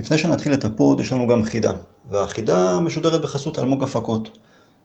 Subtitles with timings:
[0.00, 1.72] לפני שנתחיל את הפוד, יש לנו גם חידה,
[2.10, 4.38] והחידה משודרת בחסות אלמוג הפקות.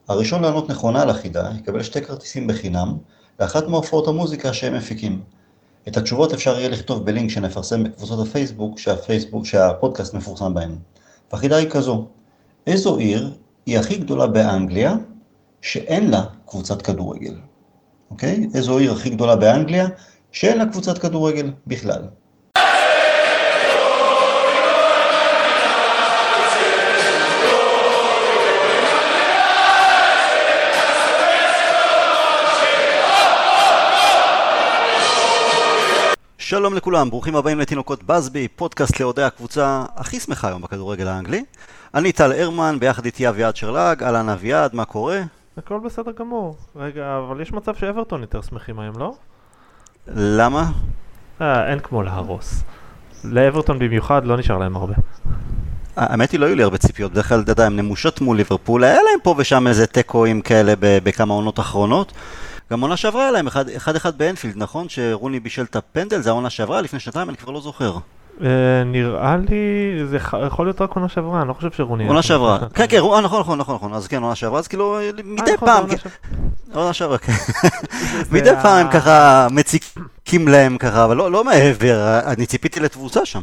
[0.07, 2.97] הראשון לענות נכונה על החידה יקבל שתי כרטיסים בחינם
[3.39, 5.21] לאחת מהופעות המוזיקה שהם מפיקים.
[5.87, 10.77] את התשובות אפשר יהיה לכתוב בלינק שנפרסם בקבוצות הפייסבוק שהפייסבוק שהפודקאסט מפורסם בהם.
[11.31, 12.05] והחידה היא כזו,
[12.67, 13.33] איזו עיר
[13.65, 14.95] היא הכי גדולה באנגליה
[15.61, 17.35] שאין לה קבוצת כדורגל?
[18.11, 18.49] אוקיי?
[18.55, 19.87] איזו עיר הכי גדולה באנגליה
[20.31, 22.01] שאין לה קבוצת כדורגל בכלל?
[36.47, 41.43] שלום לכולם, ברוכים הבאים לתינוקות בסבי, פודקאסט לאוהדי הקבוצה הכי שמחה היום בכדורגל האנגלי.
[41.93, 45.21] אני טל הרמן, ביחד איתי אביעד שרלג, אהלן אביעד, מה קורה?
[45.57, 46.55] הכל בסדר גמור.
[46.75, 49.13] רגע, אבל יש מצב שאברטון יותר שמחים היום, לא?
[50.07, 50.71] למה?
[51.41, 52.63] אה, אין כמו להרוס.
[53.23, 54.93] לאברטון במיוחד לא נשאר להם הרבה.
[55.95, 58.83] האמת היא לא היו לי הרבה ציפיות, בדרך כלל, אתה יודע, הם נמושות מול ליברפול,
[58.83, 62.13] היה להם פה ושם איזה תיקואים כאלה בכמה עונות אחרונות.
[62.71, 64.89] גם עונה שעברה היה להם, אחד אחד באנפילד, נכון?
[64.89, 67.97] שרוני בישל את הפנדל, זה העונה שעברה, לפני שנתיים, אני כבר לא זוכר.
[68.41, 68.47] אה,
[68.85, 72.07] נראה לי, זה יכול להיות רק עונה שעברה, אני לא חושב שרוני...
[72.07, 75.53] עונה שעברה, כן, כן, נכון, נכון, נכון, נכון, אז כן, עונה שעברה, אז כאילו, מדי
[75.53, 75.85] נכון, פעם,
[76.73, 77.33] עונה שעברה, כן,
[78.31, 83.41] מדי פעם הם ככה מציקים להם ככה, אבל לא מעבר, אני ציפיתי לתבוסה שם.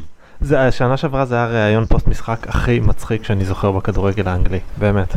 [0.70, 5.14] שנה שעברה זה היה ראיון פוסט משחק הכי מצחיק שאני זוכר בכדורגל האנגלי, באמת.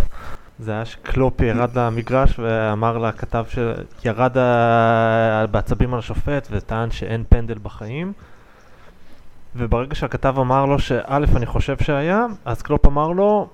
[0.59, 3.45] זה היה שקלופ ירד למגרש ואמר לכתב
[4.01, 4.37] שירד
[5.51, 8.13] בעצבים על השופט וטען שאין פנדל בחיים
[9.55, 13.47] וברגע שהכתב אמר לו שא' אני חושב שהיה, אז קלופ אמר לו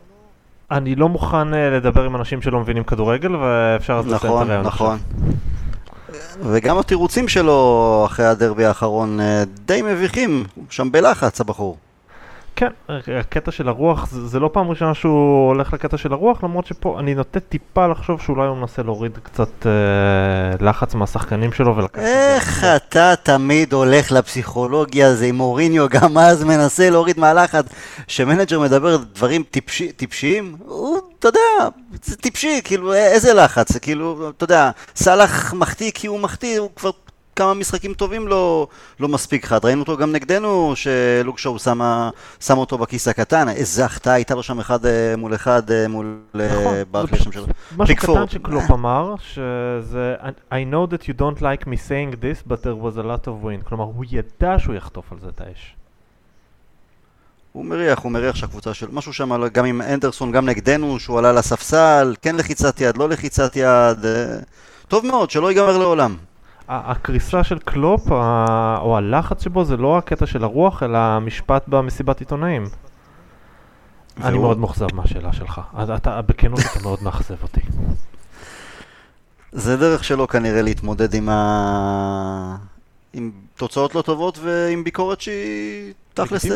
[0.72, 4.66] אני לא מוכן אה, לדבר עם אנשים שלא מבינים כדורגל ואפשר אז לסיים את הרעיון
[4.66, 6.52] נכון, נכון.
[6.52, 11.78] וגם התירוצים שלו אחרי הדרבי האחרון אה, די מביכים, שם בלחץ הבחור.
[12.56, 12.70] כן,
[13.20, 17.00] הקטע של הרוח, זה, זה לא פעם ראשונה שהוא הולך לקטע של הרוח, למרות שפה
[17.00, 22.64] אני נוטה טיפה לחשוב שאולי הוא מנסה להוריד קצת אה, לחץ מהשחקנים שלו ולקחת איך
[22.64, 27.66] אתה תמיד הולך לפסיכולוגיה הזה עם מוריניו, גם אז מנסה להוריד מהלחץ.
[28.08, 31.40] שמנג'ר מדבר דברים טיפשי, טיפשיים, הוא, אתה יודע,
[32.04, 36.92] זה טיפשי, כאילו איזה לחץ, כאילו, אתה יודע, סאלח מחטיא כי הוא מחטיא, הוא כבר
[37.36, 38.68] כמה משחקים טובים לא,
[39.00, 39.66] לא מספיק חד.
[39.66, 42.09] ראינו אותו גם נגדנו, שלוק שואו שם,
[42.40, 43.50] שם אותו בכיס הקטן.
[43.50, 47.31] איזה החטאה הייתה לו שם אחד אה, מול אחד אה, מול אה, נכון, ברקלי שם
[47.31, 47.46] שלו.
[47.78, 50.16] משהו קטן שקלופ אמר, שזה
[50.52, 53.46] I know that you don't like me saying this, but there was a lot of
[53.46, 53.63] wind.
[53.63, 55.75] כלומר, הוא ידע שהוא יחטוף על זה את האש.
[57.52, 58.88] הוא מריח, הוא מריח שהקבוצה של...
[58.92, 63.56] משהו שם, גם עם אנדרסון, גם נגדנו, שהוא עלה לספסל, כן לחיצת יד, לא לחיצת
[63.56, 64.06] יד.
[64.88, 66.16] טוב מאוד, שלא ייגמר לעולם.
[66.72, 68.12] הקריסה של קלופ,
[68.82, 72.64] או הלחץ שבו, זה לא הקטע של הרוח, אלא המשפט במסיבת עיתונאים.
[74.24, 75.62] אני מאוד מאוכזב מהשאלה שלך.
[75.96, 77.62] אתה, בכנות אתה מאוד מאכזב אותי.
[79.52, 82.56] זה דרך שלו כנראה להתמודד עם, ה...
[83.14, 83.31] עם
[83.62, 86.52] תוצאות לא טובות ועם ביקורת שהיא תכלס אה,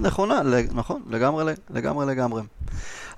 [0.00, 2.42] נכונה, נכון, לגמרי, לגמרי, לגמרי.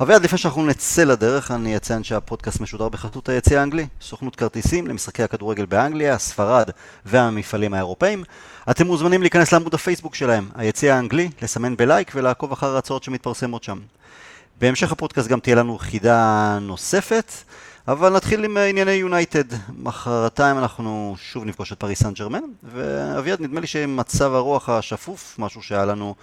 [0.03, 5.23] אביעד, לפני שאנחנו נצא לדרך, אני אציין שהפודקאסט משודר בחסות היציא האנגלי, סוכנות כרטיסים למשחקי
[5.23, 6.71] הכדורגל באנגליה, ספרד
[7.07, 8.25] והמפעלים האירופאים.
[8.71, 13.79] אתם מוזמנים להיכנס לעמוד הפייסבוק שלהם, היציא האנגלי, לסמן בלייק ולעקוב אחר ההצעות שמתפרסמות שם.
[14.61, 17.33] בהמשך הפודקאסט גם תהיה לנו חידה נוספת,
[17.89, 19.45] אבל נתחיל עם ענייני יונייטד.
[19.79, 25.63] מחרתיים אנחנו שוב נפגוש את פריס סן ג'רמן, ואביעד, נדמה לי שמצב הרוח השפוף, משהו
[25.63, 26.15] שהיה לנו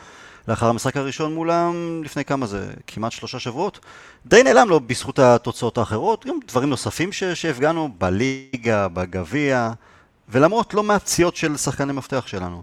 [0.47, 3.79] לאחר המשחק הראשון מולם, לפני כמה זה, כמעט שלושה שבועות,
[4.25, 9.71] די נעלם לו בזכות התוצאות האחרות, גם דברים נוספים שהפגענו בליגה, בגביע,
[10.29, 12.61] ולמרות לא מעט פציעות של שחקני מפתח שלנו.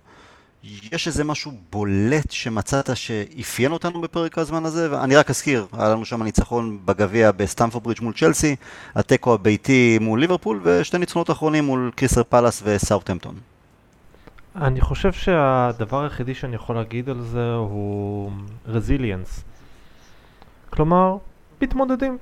[0.93, 4.89] יש איזה משהו בולט שמצאת שאפיין אותנו בפרק הזמן הזה?
[4.91, 8.57] ואני רק אזכיר, היה לנו שם ניצחון בגביע בסטמפורד ברידג' מול צ'לסי,
[8.95, 13.35] התיקו הביתי מול ליברפול, ושתי ניצחונות אחרונים מול קריסר פלאס וסאוטהמפטון.
[14.57, 18.31] אני חושב שהדבר היחידי שאני יכול להגיד על זה הוא
[18.67, 19.45] רזיליאנס.
[20.71, 21.17] כלומר,
[21.63, 22.19] מתמודדים.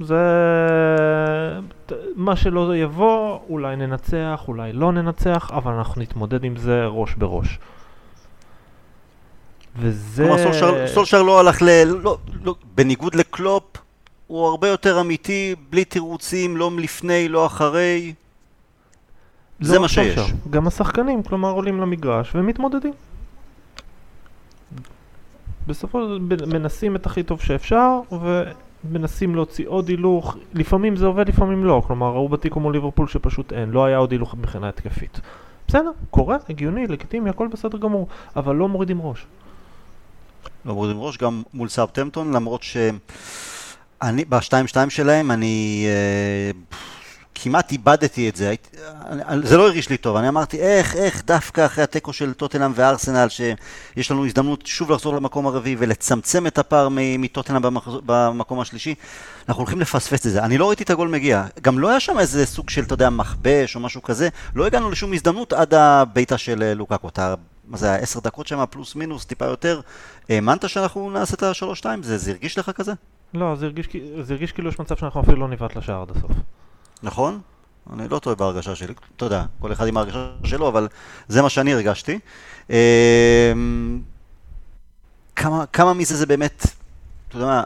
[0.00, 0.16] זה...
[2.16, 7.58] מה שלא יבוא, אולי ננצח, אולי לא ננצח, אבל אנחנו נתמודד עם זה ראש בראש.
[9.76, 10.24] וזה...
[10.24, 11.84] כלומר, סולשר, סולשר לא הלך ל...
[11.84, 13.62] לא, לא, בניגוד לקלופ,
[14.26, 18.14] הוא הרבה יותר אמיתי, בלי תירוצים, לא לפני, לא אחרי.
[19.60, 20.32] זה לא מה שיש.
[20.50, 22.92] גם השחקנים, כלומר, עולים למגרש ומתמודדים.
[25.66, 28.00] בסופו של דבר מנסים את הכי טוב שאפשר,
[28.84, 30.36] ומנסים להוציא עוד הילוך.
[30.54, 31.82] לפעמים זה עובד, לפעמים לא.
[31.86, 35.20] כלומר, ראו בתיקו מול ליברפול שפשוט אין, לא היה עוד הילוך מבחינה התקפית.
[35.68, 39.26] בסדר, קורה, הגיוני, לגיטימי, הכל בסדר גמור, אבל לא מורידים ראש.
[40.64, 46.50] לא מורידים ראש, גם מול סארטמפטון, למרות שאני, ב-2-2 שלהם, אני אה,
[47.42, 48.68] כמעט איבדתי את זה, הייתי,
[49.10, 52.72] אני, זה לא הרגיש לי טוב, אני אמרתי, איך, איך, דווקא אחרי התיקו של טוטנאם
[52.74, 57.62] וארסנל, שיש לנו הזדמנות שוב לחזור למקום הרביעי ולצמצם את הפער מטוטנאם
[58.06, 58.94] במקום השלישי,
[59.48, 60.44] אנחנו הולכים לפספס את זה.
[60.44, 63.10] אני לא ראיתי את הגול מגיע, גם לא היה שם איזה סוג של, אתה יודע,
[63.10, 67.08] מכבש או משהו כזה, לא הגענו לשום הזדמנות עד הבעיטה של אה, לוקקו.
[67.70, 69.80] מה זה היה, עשר דקות שם, פלוס מינוס, טיפה יותר.
[70.28, 72.02] האמנת שאנחנו נעשה את השלוש-שתיים?
[72.02, 72.92] זה, זה הרגיש לך כזה?
[73.34, 73.88] לא, זה הרגיש,
[74.22, 76.30] זה הרגיש כאילו יש מצב שאנחנו אפילו לא נבעט לשער עד הסוף.
[77.02, 77.40] נכון?
[77.92, 80.88] אני לא טועה בהרגשה שלי, אתה יודע, כל אחד עם ההרגשה שלו, אבל
[81.28, 82.18] זה מה שאני הרגשתי.
[82.70, 84.00] אמ,
[85.36, 86.66] כמה, כמה מזה זה באמת,
[87.28, 87.64] אתה יודע מה,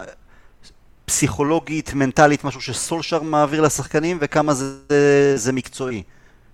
[1.04, 6.02] פסיכולוגית, מנטלית, משהו שסולשר מעביר לשחקנים, וכמה זה, זה, זה מקצועי.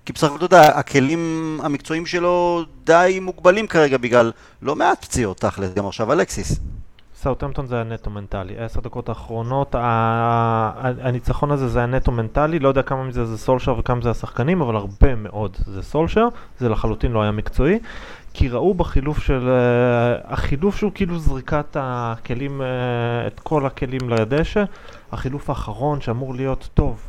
[0.04, 4.32] כי בסך הכל, אתה יודע, הכלים המקצועיים שלו די מוגבלים כרגע בגלל
[4.62, 6.60] לא מעט פציעות תכל'ס, גם עכשיו אלקסיס.
[7.16, 8.58] סאוטהמפטון זה היה נטו מנטלי.
[8.58, 9.74] עשר דקות האחרונות,
[11.00, 14.62] הניצחון הזה זה היה נטו מנטלי, לא יודע כמה מזה זה סולשר וכמה זה השחקנים,
[14.62, 17.78] אבל הרבה מאוד זה סולשר, זה לחלוטין לא היה מקצועי.
[18.34, 22.64] כי ראו בחילוף של, uh, החילוף שהוא כאילו זריקת הכלים, uh,
[23.26, 24.64] את כל הכלים לדשא,
[25.12, 27.00] החילוף האחרון שאמור להיות טוב,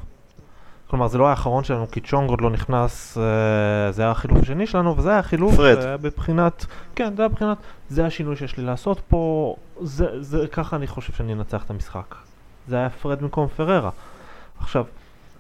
[0.92, 4.38] כלומר זה לא היה האחרון שלנו כי צ'ונג עוד לא נכנס, אה, זה היה החילוף
[4.42, 5.78] השני שלנו וזה היה החילוף פרד.
[5.78, 6.66] אה, בבחינת,
[6.96, 7.58] כן זה היה בבחינת,
[7.90, 12.16] זה השינוי שיש לי לעשות פה, זה, זה ככה אני חושב שאני אנצח את המשחק.
[12.68, 13.90] זה היה פרד במקום פררה.
[14.60, 14.86] עכשיו,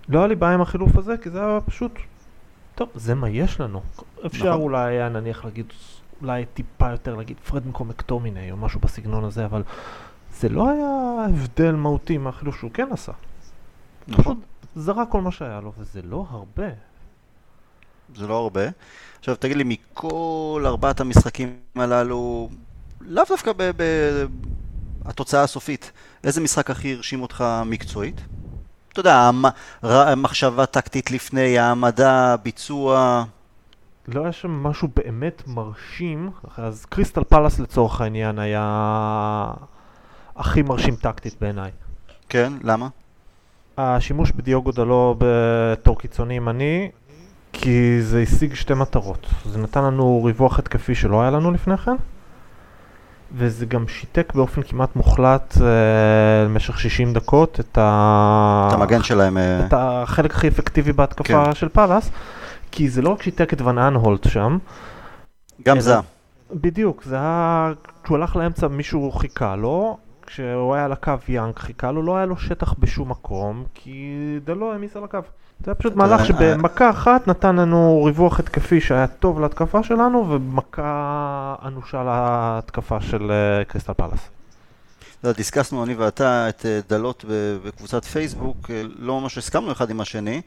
[0.09, 1.99] לא היה לי בעיה עם החילוף הזה כי זה היה פשוט,
[2.75, 3.81] טוב זה מה יש לנו.
[4.25, 4.61] אפשר נכון.
[4.61, 5.65] אולי היה נניח להגיד,
[6.21, 9.63] אולי טיפה יותר להגיד פרד במקום מקטומיני או משהו בסגנון הזה, אבל
[10.33, 13.11] זה לא היה הבדל מהותי מהחילוף שהוא כן עשה.
[14.07, 14.39] נכון.
[14.75, 16.67] זרק כל מה שהיה לו, וזה לא הרבה.
[18.15, 18.61] זה לא הרבה.
[19.19, 22.49] עכשיו תגיד לי, מכל ארבעת המשחקים הללו,
[23.01, 23.51] לאו דווקא
[25.05, 25.91] בתוצאה הסופית,
[26.23, 28.21] איזה משחק הכי הרשים אותך מקצועית?
[28.93, 29.45] אתה יודע, המ-
[29.83, 33.23] ר- מחשבה טקטית לפני, העמדה, ביצוע...
[34.07, 39.53] לא היה שם משהו באמת מרשים, אז קריסטל פלאס לצורך העניין היה
[40.35, 41.71] הכי מרשים טקטית בעיניי.
[42.29, 42.87] כן, למה?
[43.81, 46.89] השימוש בדיוגו דלו בתור קיצוני ימני,
[47.53, 49.27] כי זה השיג שתי מטרות.
[49.45, 51.95] זה נתן לנו ריווח התקפי שלא היה לנו לפני כן,
[53.35, 58.67] וזה גם שיתק באופן כמעט מוחלט אה, למשך 60 דקות את, ה...
[58.69, 59.37] את המגן שלהם...
[59.37, 61.53] אה, את החלק הכי אפקטיבי בהתקפה כן.
[61.53, 62.09] של פאלאס,
[62.71, 64.57] כי זה לא רק שיתק את ון אנהולט שם,
[65.63, 65.95] גם אלא- זה.
[66.53, 67.71] בדיוק, זה היה,
[68.03, 69.97] כשהוא הלך לאמצע מישהו חיכה לו,
[70.31, 74.71] כשהוא היה על הקו יאנג חיכה לו, לא היה לו שטח בשום מקום, כי דלו
[74.71, 75.19] העמיס על הקו.
[75.59, 80.29] זה היה פשוט מהלך אה, שבמכה אחת נתן לנו ריווח התקפי שהיה טוב להתקפה שלנו,
[80.29, 84.29] ומכה אנושה להתקפה של אה, קריסטל פלאס.
[85.23, 87.25] יודע, דיסקסנו אני ואתה את אה, דלות
[87.65, 90.41] בקבוצת פייסבוק, לא ממש הסכמנו אחד עם השני.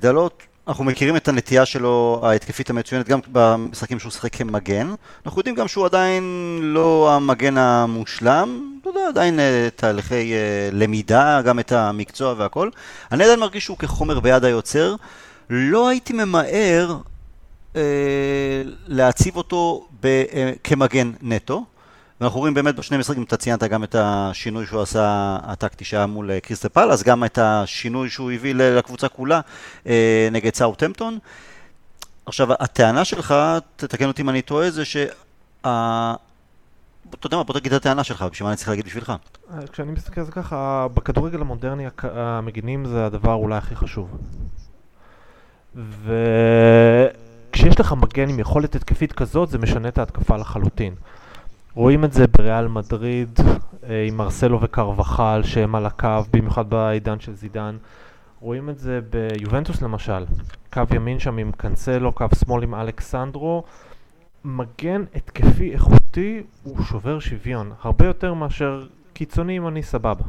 [0.00, 4.94] דלות, אנחנו מכירים את הנטייה שלו ההתקפית המצוינת גם במשחקים שהוא שיחק כמגן.
[5.26, 11.42] אנחנו יודעים גם שהוא עדיין לא המגן המושלם, אתה יודע, עדיין אה, תהליכי אה, למידה,
[11.42, 12.70] גם את המקצוע והכל.
[13.12, 14.94] אני עדיין מרגיש שהוא כחומר ביד היוצר.
[15.50, 16.96] לא הייתי ממהר
[17.76, 17.82] אה,
[18.86, 21.64] להציב אותו ב, אה, כמגן נטו.
[22.20, 26.30] ואנחנו רואים באמת בשני משחקים, אתה ציינת גם את השינוי שהוא עשה, הטקטי שהיה מול
[26.30, 29.40] אה, קריסטל פלאס, גם את השינוי שהוא הביא לקבוצה כולה
[29.86, 31.18] אה, נגד סאוטהמפטון.
[32.26, 33.34] עכשיו, הטענה שלך,
[33.76, 35.04] תתקן אותי אם אני טועה, זה שה...
[37.10, 39.10] אתה יודע מה, בוא תגיד את הטענה שלך, בשביל מה אני צריך להגיד בשבילך.
[39.10, 44.18] אה, כשאני מסתכל על זה ככה, בכדורגל המודרני המגינים זה הדבר אולי הכי חשוב.
[45.74, 50.94] וכשיש לך מגן עם יכולת התקפית כזאת, זה משנה את ההתקפה לחלוטין.
[51.76, 53.40] רואים את זה בריאל מדריד,
[53.88, 57.76] אה, עם מרסלו וקרבחל שהם על הקו, במיוחד בעידן של זידן.
[58.40, 60.24] רואים את זה ביובנטוס למשל,
[60.72, 63.64] קו ימין שם עם קנסלו, קו שמאל עם אלכסנדרו.
[64.44, 70.24] מגן התקפי איכותי הוא שובר שוויון, הרבה יותר מאשר קיצוני ימני סבבה.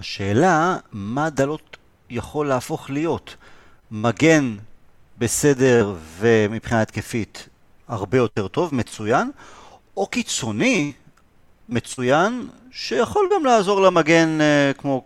[0.00, 1.76] השאלה, מה דלות
[2.10, 3.36] יכול להפוך להיות?
[3.90, 4.56] מגן
[5.18, 7.48] בסדר ומבחינה התקפית
[7.90, 9.30] הרבה יותר טוב, מצוין,
[9.96, 10.92] או קיצוני
[11.68, 15.04] מצוין, שיכול גם לעזור למגן אה, כמו,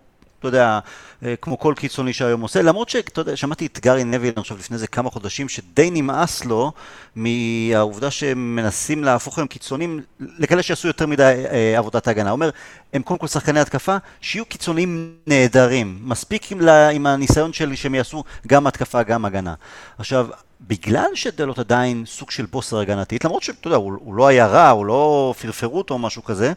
[0.48, 0.78] אתה יודע,
[1.24, 4.74] אה, כמו כל קיצוני שהיום עושה, למרות שאתה יודע, שמעתי את גארי נביל, חושב, לפני
[4.74, 6.72] איזה כמה חודשים, שדי נמאס לו
[7.16, 12.30] מהעובדה שהם מנסים להפוך היום קיצונים לכאלה שיעשו יותר מדי אה, עבודת הגנה.
[12.30, 12.50] הוא אומר,
[12.92, 15.98] הם קודם כל שחקני התקפה, שיהיו קיצוניים נהדרים.
[16.02, 19.54] מספיק עם, עם הניסיון שלי שהם יעשו גם התקפה, גם הגנה.
[19.98, 20.26] עכשיו,
[20.60, 24.68] בגלל שדלות עדיין סוג של בוסר הגנתית, למרות שאתה יודע, הוא, הוא לא היה רע,
[24.68, 26.52] הוא לא פרפרו אותו או משהו כזה,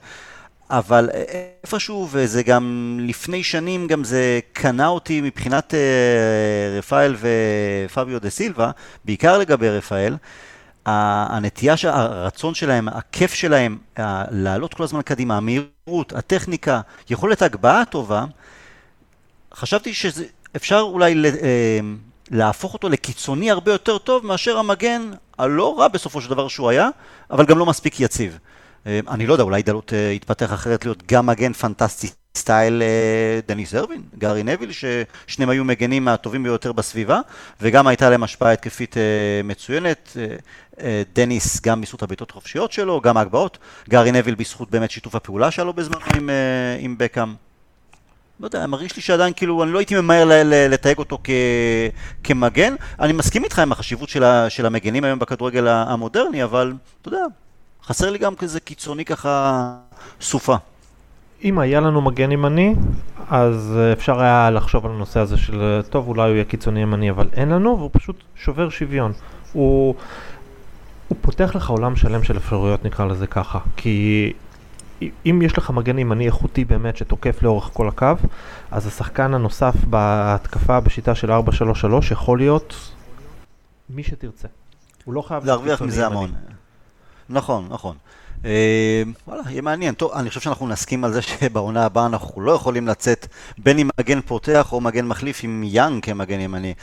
[0.70, 1.10] אבל
[1.64, 7.16] איפשהו, וזה גם לפני שנים, גם זה קנה אותי מבחינת אה, רפאל
[7.86, 8.72] ופביו דה סילבה,
[9.06, 10.16] בעיקר לגבי רפאל,
[10.86, 13.78] הנטייה, הרצון שלהם, הכיף שלהם,
[14.32, 18.26] לעלות כל הזמן קדימה, המהירות, הטכניקה, יכולת הגבהה טובה,
[19.54, 21.80] חשבתי שאפשר אולי אה,
[22.32, 26.90] להפוך אותו לקיצוני הרבה יותר טוב מאשר המגן הלא רע בסופו של דבר שהוא היה,
[27.32, 28.38] אבל גם לא מספיק יציב.
[28.88, 33.40] אה, אני לא יודע, אולי דלות אה, יתפתח אחרת להיות גם מגן פנטסטי סטייל אה,
[33.48, 37.20] דניס אירווין, גארי נוויל, ששניהם היו מגנים מהטובים ביותר בסביבה,
[37.62, 38.96] וגם הייתה להם השפעה התקפית
[39.44, 40.18] מצוינת.
[41.14, 43.58] דניס גם בזכות הבעיטות החופשיות שלו, גם ההגבהות.
[43.90, 46.30] גארי נוויל בזכות באמת שיתוף הפעולה שלו בזמנו עם,
[46.80, 47.36] עם בקאם.
[48.40, 51.30] לא יודע, מרגיש לי שעדיין כאילו, אני לא הייתי ממהר לתייג אותו כ,
[52.24, 52.76] כמגן.
[53.00, 57.26] אני מסכים איתך עם החשיבות של, של המגנים היום בכדורגל המודרני, אבל אתה יודע,
[57.88, 59.74] חסר לי גם כזה קיצוני ככה
[60.22, 60.56] סופה.
[61.44, 62.76] אם היה לנו מגן ימני,
[63.30, 67.28] אז אפשר היה לחשוב על הנושא הזה של טוב, אולי הוא יהיה קיצוני ימני, אבל
[67.34, 69.12] אין לנו, והוא פשוט שובר שוויון.
[69.54, 69.96] הוא,
[71.08, 73.60] הוא פותח לך עולם שלם של אפשרויות, נקרא לזה ככה.
[73.76, 74.34] כי
[75.26, 78.14] אם יש לך מגן ימני איכותי באמת שתוקף לאורך כל הקו,
[78.72, 81.34] אז השחקן הנוסף בהתקפה בשיטה של 4-3-3
[82.12, 82.74] יכול להיות
[83.90, 84.48] מי שתרצה.
[85.06, 85.46] הוא לא חייב...
[85.46, 86.32] להרוויח מזה המון.
[87.30, 87.96] נכון, נכון.
[88.46, 89.94] אה, וואלה, יהיה מעניין.
[89.94, 93.90] טוב, אני חושב שאנחנו נסכים על זה שבעונה הבאה אנחנו לא יכולים לצאת בין אם
[94.00, 96.74] מגן פותח או מגן מחליף עם יאנג כמגן ימני.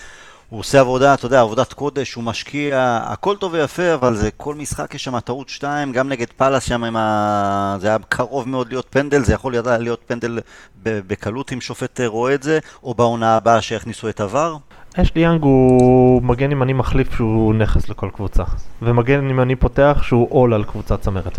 [0.48, 4.54] הוא עושה עבודה, אתה יודע, עבודת קודש, הוא משקיע, הכל טוב ויפה, אבל זה כל
[4.54, 7.76] משחק יש שם טעות שתיים, גם נגד פאלאס שם עם ה...
[7.80, 10.40] זה היה קרוב מאוד להיות פנדל, זה יכול להיות פנדל
[10.82, 14.56] בקלות אם שופט רואה את זה, או בעונה הבאה שיכניסו את עבר.
[14.96, 18.42] אשלי יאנג הוא מגן ימני מחליף שהוא נכס לכל קבוצה,
[18.82, 21.38] ומגן ימני פותח שהוא עול על קבוצת צמרת.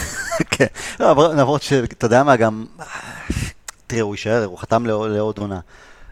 [0.50, 0.66] כן,
[1.00, 2.64] לא, למרות שאתה יודע מה, גם...
[3.86, 5.60] תראה, הוא יישאר, הוא חתם לעוד עונה.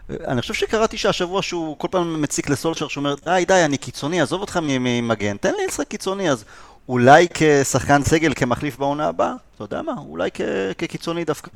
[0.09, 4.21] אני חושב שקראתי שהשבוע שהוא כל פעם מציק לסולשר, שהוא אומר, די, די, אני קיצוני,
[4.21, 6.45] עזוב אותך ממגן, תן לי לשחק קיצוני, אז
[6.89, 10.29] אולי כשחקן סגל, כמחליף בעונה הבאה, אתה יודע מה, אולי
[10.77, 11.51] כקיצוני דווקא.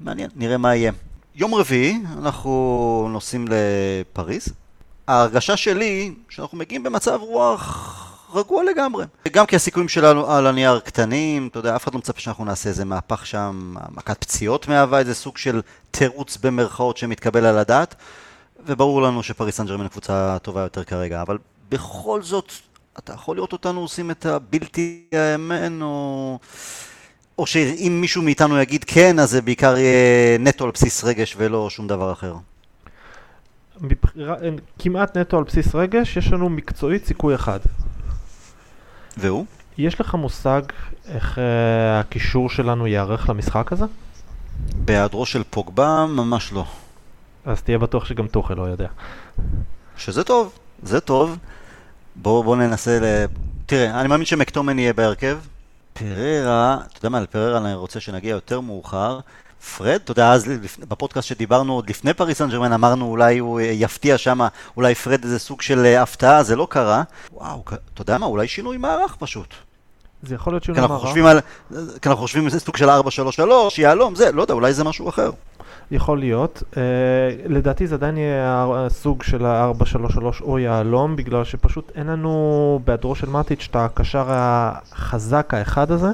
[0.00, 0.92] מעניין, נראה מה יהיה.
[1.34, 4.48] יום רביעי, אנחנו נוסעים לפריז.
[5.08, 7.98] ההרגשה שלי, שאנחנו מגיעים במצב רוח
[8.34, 9.04] רגוע לגמרי.
[9.32, 12.68] גם כי הסיכויים שלנו על הנייר קטנים, אתה יודע, אף אחד לא מצפה שאנחנו נעשה
[12.68, 15.60] איזה מהפך שם, מכת פציעות מהווה איזה סוג של
[15.90, 17.94] תירוץ במרכאות שמתקבל על הדעת,
[18.66, 22.52] וברור לנו שפריס סן ג'רמן קבוצה טובה יותר כרגע, אבל בכל זאת,
[22.98, 26.38] אתה יכול לראות אותנו עושים את הבלתי האמן, או...
[27.38, 31.70] או שאם מישהו מאיתנו יגיד כן, אז זה בעיקר יהיה נטו על בסיס רגש ולא
[31.70, 32.34] שום דבר אחר.
[34.78, 37.60] כמעט נטו על בסיס רגש, יש לנו מקצועית סיכוי אחד.
[39.16, 39.46] והוא?
[39.78, 40.62] יש לך מושג
[41.08, 41.40] איך uh,
[42.00, 43.84] הקישור שלנו ייערך למשחק הזה?
[44.74, 46.64] בהיעדרו של פוגבה, ממש לא.
[47.44, 48.88] אז תהיה בטוח שגם טוחל לא יודע.
[49.96, 51.38] שזה טוב, זה טוב.
[52.16, 53.04] בואו בוא ננסה ל...
[53.66, 55.38] תראה, אני מאמין שמקטומיניי יהיה בהרכב.
[55.92, 59.20] הררה, אתה יודע מה, על הררה אני רוצה שנגיע יותר מאוחר.
[59.76, 60.50] פרד, אתה יודע, אז
[60.88, 64.40] בפודקאסט שדיברנו עוד לפני פריס סן ג'רמן, אמרנו אולי הוא יפתיע שם,
[64.76, 67.02] אולי פרד איזה סוג של אה, הפתעה, זה לא קרה.
[67.32, 67.62] וואו,
[67.94, 69.54] אתה יודע מה, אולי שינוי מערך פשוט.
[70.22, 71.44] זה יכול להיות שינוי מערך.
[72.02, 72.90] כי אנחנו חושבים על זה סוג של 4-3-3,
[73.78, 75.30] יהלום, זה, לא יודע, אולי זה משהו אחר.
[75.90, 76.62] יכול להיות.
[76.72, 76.76] Uh,
[77.46, 83.30] לדעתי זה עדיין יהיה סוג של ה-4-3-3 או יהלום, בגלל שפשוט אין לנו בהיעדרו של
[83.30, 86.10] מטיץ' את הקשר החזק האחד הזה.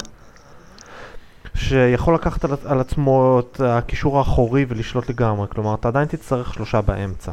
[1.55, 6.81] שיכול לקחת על, על עצמו את הקישור האחורי ולשלוט לגמרי, כלומר אתה עדיין תצטרך שלושה
[6.81, 7.31] באמצע.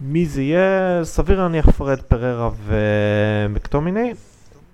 [0.00, 1.04] מי זה יהיה?
[1.04, 4.14] סביר להניח פרד פררה ומקטומיני.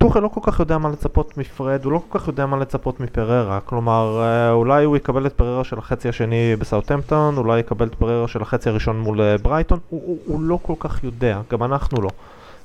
[0.04, 3.00] טוחל לא כל כך יודע מה לצפות מפרד, הוא לא כל כך יודע מה לצפות
[3.00, 3.60] מפררה.
[3.60, 8.28] כלומר, אה, אולי הוא יקבל את פררה של החצי השני בסאוטהמפטון, אולי יקבל את פררה
[8.28, 12.02] של החצי הראשון מול אה, ברייטון, הוא, הוא, הוא לא כל כך יודע, גם אנחנו
[12.02, 12.08] לא.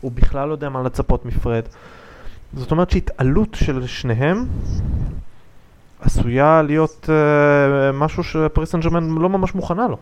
[0.01, 1.63] הוא בכלל לא יודע מה לצפות מפרד.
[2.53, 4.45] זאת אומרת שהתעלות של שניהם
[6.01, 8.79] עשויה להיות uh, משהו שפריס סן
[9.19, 9.97] לא ממש מוכנה לו.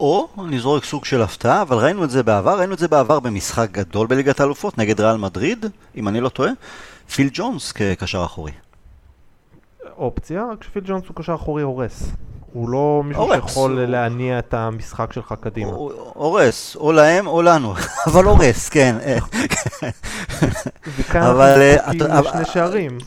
[0.00, 0.28] או,
[0.58, 4.06] זורק סוג של הפתעה, אבל ראינו את זה בעבר, ראינו את זה בעבר במשחק גדול
[4.06, 5.66] בליגת האלופות נגד ריאל מדריד,
[5.96, 6.50] אם אני לא טועה,
[7.14, 8.52] פיל ג'ונס כקשר אחורי.
[9.98, 12.02] אופציה, רק שפיל ג'ונס הוא קשר אחורי הורס.
[12.52, 15.70] הוא לא מישהו הורס, שיכול הוא- להניע את המשחק שלך קדימה.
[16.14, 17.74] הורס, או להם או לנו,
[18.06, 18.96] אבל הורס, כן.
[20.96, 22.98] וכאן אבל, אנחנו אתה- לשני שערים.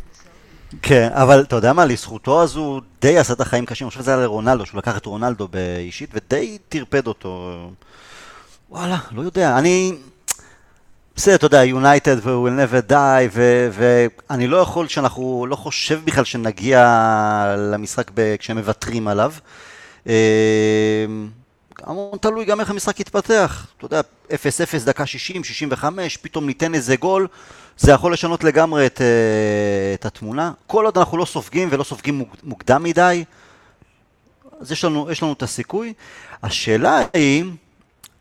[0.81, 4.01] כן, אבל אתה יודע מה, לזכותו אז הוא די עשה את החיים קשים, אני חושב
[4.01, 7.59] שזה היה לרונלדו, שהוא לקח את רונלדו באישית ודי טרפד אותו.
[8.69, 9.93] וואלה, לא יודע, אני...
[11.15, 13.37] בסדר, אתה יודע, יונייטד ו- will never die,
[13.71, 19.33] ואני לא יכול שאנחנו, לא חושב בכלל שנגיע למשחק כשהם מוותרים עליו.
[21.85, 23.67] המון תלוי גם איך המשחק יתפתח.
[23.77, 24.33] אתה יודע, 0-0
[24.85, 27.27] דקה 60, 65, פתאום ניתן איזה גול,
[27.77, 29.07] זה יכול לשנות לגמרי את, אה,
[29.93, 30.51] את התמונה.
[30.67, 33.23] כל עוד אנחנו לא סופגים ולא סופגים מוק- מוקדם מדי,
[34.59, 35.93] אז יש לנו, יש לנו את הסיכוי.
[36.43, 37.43] השאלה היא,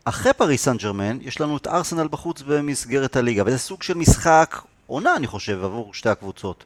[0.05, 4.61] אחרי פריס סן ג'רמן, יש לנו את ארסנל בחוץ במסגרת הליגה, וזה סוג של משחק
[4.87, 6.63] עונה, אני חושב, עבור שתי הקבוצות,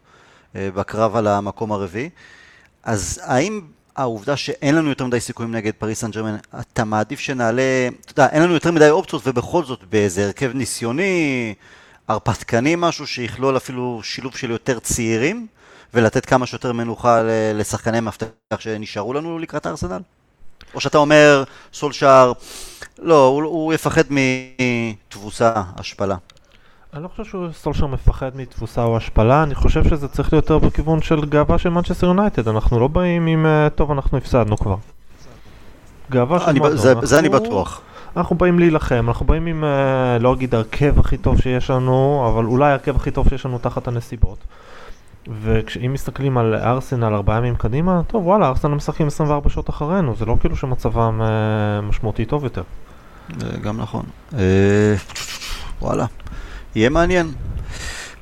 [0.56, 2.10] אה, בקרב על המקום הרביעי.
[2.84, 3.62] אז האם
[3.98, 8.30] העובדה שאין לנו יותר מדי סיכויים נגד פריס סן ג'רמן, אתה מעדיף שנעלה, אתה יודע,
[8.32, 11.54] אין לנו יותר מדי אופציות, ובכל זאת באיזה הרכב ניסיוני,
[12.08, 15.48] הרפתקני משהו, שיכלול אפילו שילוב של יותר צעירים,
[15.94, 17.22] ולתת כמה שיותר מנוחה
[17.56, 18.28] לשחקני מפתח
[18.60, 20.02] שנשארו לנו לקראת ארסנל?
[20.76, 22.32] או שאתה אומר, סולשאר,
[23.00, 26.16] לא, הוא, הוא יפחד מתבוסה, השפלה.
[26.94, 31.02] אני לא חושב שסולשר מפחד מתבוסה או השפלה, אני חושב שזה צריך להיות יותר בכיוון
[31.02, 34.76] של גאווה של מנצ'סטר יונייטד, אנחנו לא באים עם, אה, טוב, אנחנו הפסדנו כבר.
[36.12, 36.78] גאווה של מועדון.
[36.78, 37.82] זה, זה אני אנחנו- בטוח.
[38.18, 42.46] אנחנו באים להילחם, אנחנו באים עם, אה, לא אגיד הרכב הכי טוב שיש לנו, אבל
[42.46, 44.38] אולי ההרכב הכי טוב שיש לנו תחת הנסיבות.
[45.42, 50.26] ואם מסתכלים על ארסנל ארבעה ימים קדימה, טוב וואלה, ארסנל משחקים 24 שעות אחרינו, זה
[50.26, 52.64] לא כאילו שמצבם אה, משמעותי טוב יותר.
[53.62, 54.04] גם נכון.
[55.82, 56.06] וואלה,
[56.78, 57.32] יהיה מעניין.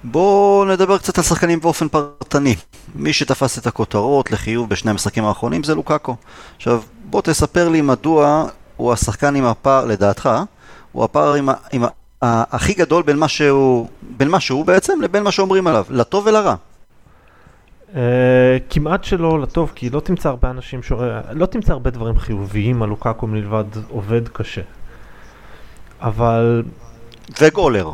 [0.03, 2.55] בואו נדבר קצת על שחקנים באופן פרטני.
[2.95, 6.15] מי שתפס את הכותרות לחיוב בשני המשחקים האחרונים זה לוקאקו.
[6.55, 8.45] עכשיו, בוא תספר לי מדוע
[8.77, 10.29] הוא השחקן עם הפער, לדעתך,
[10.91, 11.87] הוא הפער עם, ה- עם ה-
[12.21, 16.27] ה- הכי גדול בין מה שהוא, בין מה שהוא בעצם לבין מה שאומרים עליו, לטוב
[16.27, 16.55] ולרע.
[17.93, 17.97] Uh,
[18.69, 20.91] כמעט שלא לטוב, כי לא תמצא הרבה אנשים, ש...
[21.31, 24.61] לא תמצא הרבה דברים חיוביים על לוקאקו מלבד עובד קשה.
[26.01, 26.63] אבל,
[27.41, 27.91] וגולר.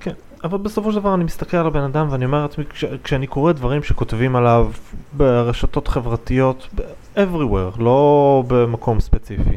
[0.00, 0.12] כן,
[0.44, 2.84] אבל בסופו של דבר אני מסתכל על הבן אדם ואני אומר לעצמי, כש...
[3.04, 4.70] כשאני קורא דברים שכותבים עליו
[5.12, 6.68] ברשתות חברתיות,
[7.16, 9.56] everywhere, לא במקום ספציפי,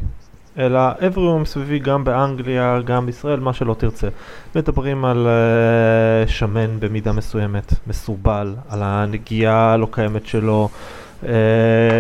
[0.58, 4.08] אלא everywhere מסביבי, גם באנגליה, גם בישראל, מה שלא תרצה.
[4.56, 10.70] מדברים על uh, שמן במידה מסוימת, מסורבל, על הנגיעה הלא קיימת שלו,
[11.24, 11.26] uh,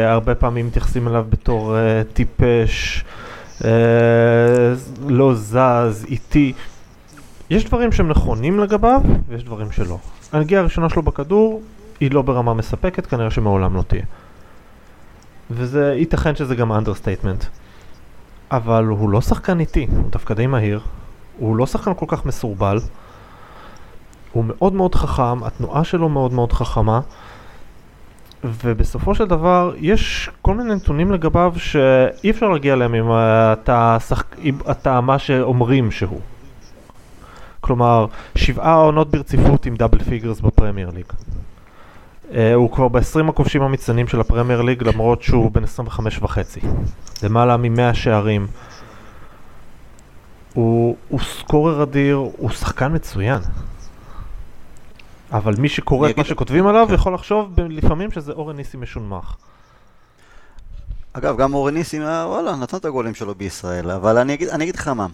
[0.06, 3.03] הרבה פעמים מתייחסים אליו בתור uh, טיפש,
[3.60, 3.63] uh,
[5.08, 6.53] לא זז, איטי.
[7.51, 9.97] יש דברים שהם נכונים לגביו, ויש דברים שלא.
[10.31, 11.61] הנגיעה הראשונה שלו בכדור
[11.99, 14.03] היא לא ברמה מספקת, כנראה שמעולם לא תהיה.
[15.51, 17.45] וזה, ייתכן שזה גם understatement.
[18.51, 20.79] אבל הוא לא שחקן איטי, הוא דווקא די מהיר.
[21.37, 22.79] הוא לא שחקן כל כך מסורבל.
[24.31, 26.99] הוא מאוד מאוד חכם, התנועה שלו מאוד מאוד חכמה.
[28.43, 34.39] ובסופו של דבר, יש כל מיני נתונים לגביו שאי אפשר להגיע אליהם אם אתה, שחק...
[34.39, 36.19] אם אתה מה שאומרים שהוא.
[37.62, 41.06] כלומר, שבעה עונות ברציפות עם double figures בפרמייר ליג.
[42.32, 46.60] Uh, הוא כבר ב-20 הכובשים המצטיינים של הפרמייר ליג למרות שהוא בן 25 וחצי.
[47.24, 48.47] למעלה מ-100 שערים.
[50.54, 53.39] הוא, הוא סקורר אדיר, הוא שחקן מצוין.
[55.32, 56.93] אבל מי שקורא את מה שכותבים עליו כן.
[56.93, 59.36] יכול לחשוב ב- לפעמים שזה אורן ניסי משונמך.
[61.13, 64.63] אגב, גם אורן ניסים, אה, וואלה, נתן את הגולים שלו בישראל, אבל אני אגיד, אני
[64.63, 65.08] אגיד לך מה.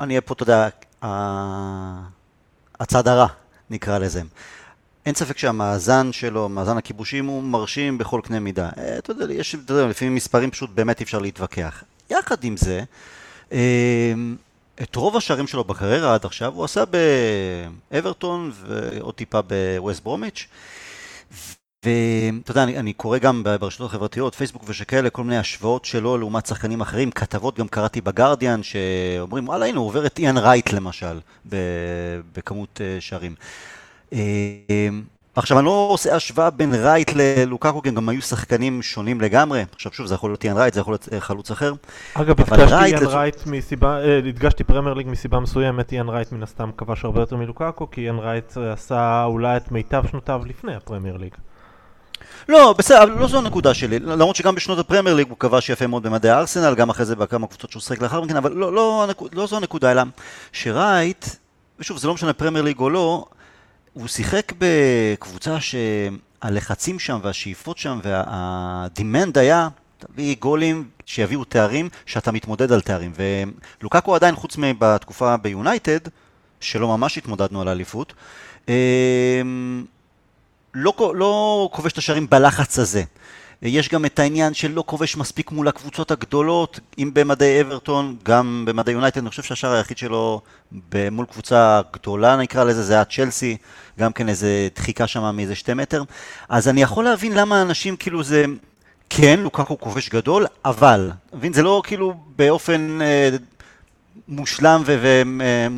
[0.00, 0.68] אני אהיה פה, אתה יודע,
[2.80, 3.26] הצד הרע,
[3.70, 4.22] נקרא לזה.
[5.06, 8.68] אין ספק שהמאזן שלו, מאזן הכיבושים, הוא מרשים בכל קנה מידה.
[8.78, 11.84] אה, אתה יודע, יש, אתה יודע, לפעמים מספרים פשוט באמת אי אפשר להתווכח.
[12.10, 12.82] יחד עם זה,
[13.52, 14.12] אה,
[14.82, 16.84] את רוב השערים שלו בקריירה עד עכשיו הוא עשה
[17.90, 20.48] באברטון ועוד טיפה בווסט ברומיץ'.
[21.84, 26.46] ואתה יודע, אני, אני קורא גם ברשתות החברתיות, פייסבוק ושכאלה, כל מיני השוואות שלו לעומת
[26.46, 31.20] שחקנים אחרים, כתבות גם קראתי בגרדיאן, שאומרים, וואלה, הנה, הוא עובר את איאן רייט למשל,
[32.34, 33.34] בכמות אה, שערים.
[34.12, 34.18] אה,
[35.36, 39.64] עכשיו, אני לא עושה השוואה בין רייט ללוקאקו, כי הם גם היו שחקנים שונים לגמרי.
[39.74, 41.72] עכשיו, שוב, זה יכול להיות איאן רייט, זה יכול להיות אה, חלוץ אחר.
[42.14, 46.42] אגב, הדגשתי איאן לצו- רייט מסיבה, אה, הדגשתי פרמייר ליג מסיבה מסוימת, איאן רייט מן
[46.42, 50.74] הסתם כבש הרבה יותר מלוקאקו, כי איאן רייט אה, עשה אולי את מיטב שנותיו לפני
[50.74, 51.34] הפרמייר ליג.
[52.48, 53.98] לא, בסדר, אבל לא זו הנקודה שלי.
[53.98, 57.46] למרות שגם בשנות הפרמייר ליג הוא כבש יפה מאוד במדי ארסנל, גם אחרי זה בכמה
[57.46, 60.02] קבוצות שהוא שיחק לאחר מכן, אבל לא, לא, לא זו הנקודה, אלא
[60.52, 61.26] שרייט,
[61.78, 63.24] ושוב, זה לא משנה פרמייר ליג או לא,
[63.92, 72.32] הוא שיחק בקבוצה שהלחצים שם והשאיפות שם וה demand היה, תביא גולים שיביאו תארים, שאתה
[72.32, 73.12] מתמודד על תארים.
[73.80, 75.98] ולוקאקו עדיין, חוץ מבתקופה ביונייטד,
[76.60, 78.12] שלא ממש התמודדנו על האליפות,
[80.78, 83.02] לא, לא כובש את השערים בלחץ הזה.
[83.62, 88.92] יש גם את העניין שלא כובש מספיק מול הקבוצות הגדולות, אם במדי אברטון, גם במדי
[88.92, 90.40] יונייטד, אני חושב שהשער היחיד שלו
[91.12, 93.56] מול קבוצה גדולה נקרא לזה, זה היה צ'לסי,
[93.98, 96.02] גם כן איזה דחיקה שם מאיזה שתי מטר.
[96.48, 98.44] אז אני יכול להבין למה אנשים כאילו זה,
[99.10, 103.30] כן, לוקקו כובש גדול, אבל, מבין, זה לא כאילו באופן אה,
[104.28, 104.98] מושלם ו...
[105.02, 105.68] ו אה,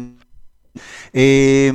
[1.14, 1.70] אה,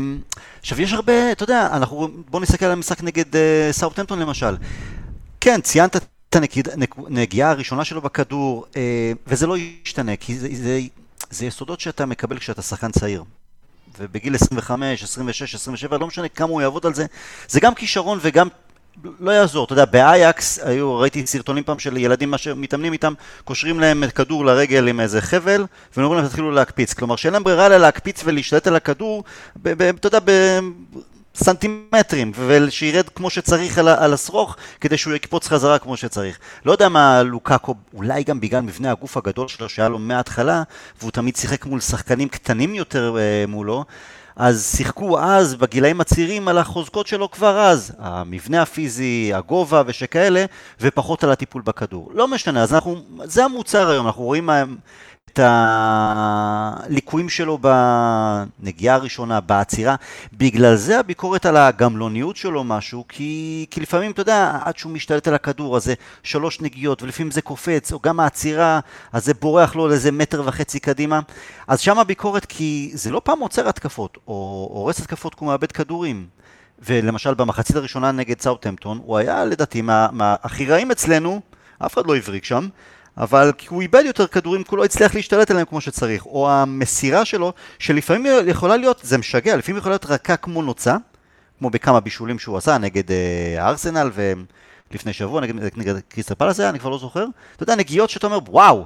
[0.66, 4.56] עכשיו יש הרבה, אתה יודע, אנחנו, בוא נסתכל על המשחק נגד אה, סאוטהמפטון למשל.
[5.42, 6.36] כן, ציינת את
[7.08, 10.80] הנגיעה הראשונה שלו בכדור, אה, וזה לא ישתנה, כי זה, זה,
[11.30, 13.24] זה יסודות שאתה מקבל כשאתה שחקן צעיר.
[14.00, 17.06] ובגיל 25, 26, 27, לא משנה כמה הוא יעבוד על זה,
[17.48, 18.48] זה גם כישרון וגם
[19.20, 24.04] לא יעזור, אתה יודע, באייקס, היו, ראיתי סרטונים פעם של ילדים שמתאמנים איתם, קושרים להם
[24.04, 25.66] את כדור לרגל עם איזה חבל,
[25.98, 26.94] ואומרים להם תתחילו להקפיץ.
[26.94, 29.24] כלומר, שאין להם ברירה אלא להקפיץ ולהשתלט על הכדור,
[29.62, 30.20] אתה יודע,
[31.36, 36.40] סנטימטרים, ושירד כמו שצריך על, על השרוך, כדי שהוא יקפוץ חזרה כמו שצריך.
[36.66, 40.64] לא יודע מה לוקאקו, אולי גם בגלל מבנה הגוף הגדול שלו שהיה לו מההתחלה,
[41.00, 43.86] והוא תמיד שיחק מול שחקנים קטנים יותר אה, מולו,
[44.36, 47.92] אז שיחקו אז, בגילאים הצעירים, על החוזקות שלו כבר אז.
[48.00, 50.46] המבנה הפיזי, הגובה ושכאלה,
[50.82, 52.12] ופחות על הטיפול בכדור.
[52.14, 54.50] לא משנה, אז אנחנו, זה המוצר היום, אנחנו רואים
[55.36, 59.96] את הליקויים שלו בנגיעה הראשונה, בעצירה.
[60.34, 65.28] בגלל זה הביקורת על הגמלוניות שלו משהו, כי, כי לפעמים, אתה יודע, עד שהוא משתלט
[65.28, 65.94] על הכדור, אז זה
[66.24, 68.80] שלוש נגיעות, ולפעמים זה קופץ, או גם העצירה,
[69.14, 71.20] אז זה בורח לו לאיזה מטר וחצי קדימה.
[71.68, 75.72] אז שם הביקורת, כי זה לא פעם עוצר התקפות, או הורס התקפות כי הוא מאבד
[75.72, 76.26] כדורים.
[76.80, 81.42] ולמשל במחצית הראשונה נגד סאוטהמפטון, הוא היה לדעתי מהכי רעים אצלנו,
[81.86, 82.68] אף אחד לא הבריק שם,
[83.18, 87.26] אבל הוא איבד יותר כדורים כי הוא לא הצליח להשתלט עליהם כמו שצריך, או המסירה
[87.26, 90.96] שלו, שלפעמים יכולה להיות, זה משגע, לפעמים יכולה להיות רכה כמו נוצה,
[91.60, 94.12] כמו בכמה בישולים שהוא עשה נגד אה, הארסנל
[94.92, 97.26] ולפני שבוע, נגד, נגד קריסטל פלאס אני כבר לא זוכר,
[97.56, 98.86] אתה יודע, נגיעות שאתה אומר, וואו,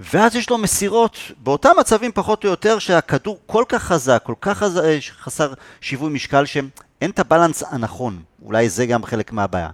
[0.00, 4.58] ואז יש לו מסירות באותם מצבים פחות או יותר שהכדור כל כך חזק, כל כך
[4.58, 4.78] חז...
[4.78, 6.68] אה, חסר שיווי משקל שהם
[7.00, 9.68] אין את הבלנס הנכון, אולי זה גם חלק מהבעיה.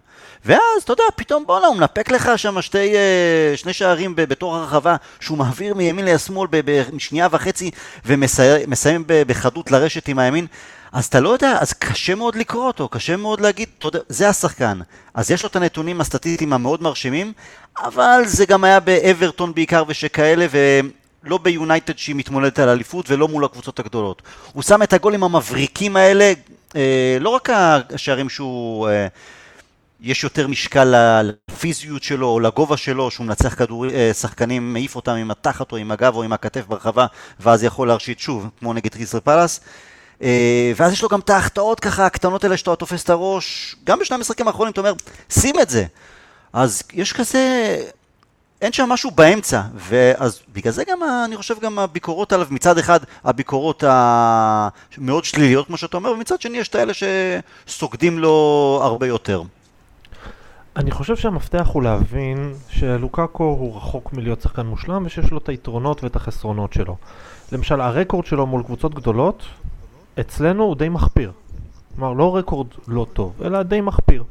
[0.45, 4.97] ואז, אתה יודע, פתאום בואנה, הוא מנפק לך שם שתי, אה, שני שערים בתור הרחבה,
[5.21, 7.71] שהוא מעביר מימין לשמאל בשנייה וחצי,
[8.07, 10.47] ומסיים בחדות לרשת עם הימין.
[10.93, 14.29] אז אתה לא יודע, אז קשה מאוד לקרוא אותו, קשה מאוד להגיד, אתה יודע, זה
[14.29, 14.79] השחקן.
[15.15, 17.33] אז יש לו את הנתונים הסטטיסטיים המאוד מרשימים,
[17.79, 20.81] אבל זה גם היה באברטון בעיקר ושכאלה, ו...
[21.27, 24.23] לא ביונייטד שהיא מתמודדת על אליפות ולא מול הקבוצות הגדולות.
[24.53, 26.33] הוא שם את הגולים המבריקים האלה,
[27.21, 27.49] לא רק
[27.95, 28.89] השערים שהוא...
[28.89, 29.07] אה,
[30.01, 35.13] יש יותר משקל לפיזיות שלו או לגובה שלו, שהוא מנצח כדורי, אה, שחקנים, מעיף אותם
[35.13, 37.07] עם התחת או עם הגב או עם הכתף ברחבה,
[37.41, 39.61] ואז יכול להרשיט שוב, כמו נגד קריסטל פלאס.
[40.23, 43.99] אה, ואז יש לו גם את ההחטאות ככה הקטנות האלה שאתה תופס את הראש, גם
[43.99, 44.93] בשני המשחקים האחרונים אתה אומר,
[45.31, 45.85] שים את זה.
[46.53, 47.77] אז יש כזה,
[48.65, 52.99] אין שם משהו באמצע, ואז בגלל זה גם, אני חושב גם הביקורות עליו, מצד אחד
[53.25, 56.93] הביקורות המאוד שליליות כמו שאתה אומר, ומצד שני יש את האלה
[57.67, 59.43] שסוגדים לו הרבה יותר.
[60.77, 66.05] אני חושב שהמפתח הוא להבין שלוקאקו הוא רחוק מלהיות שחקן מושלם ושיש לו את היתרונות
[66.05, 66.97] ואת החסרונות שלו.
[67.53, 69.43] למשל, הרקורד שלו מול קבוצות גדולות,
[70.21, 71.33] אצלנו הוא די מחפיר.
[71.97, 74.25] כלומר, לא רקורד לא טוב, אלא די מחפיר.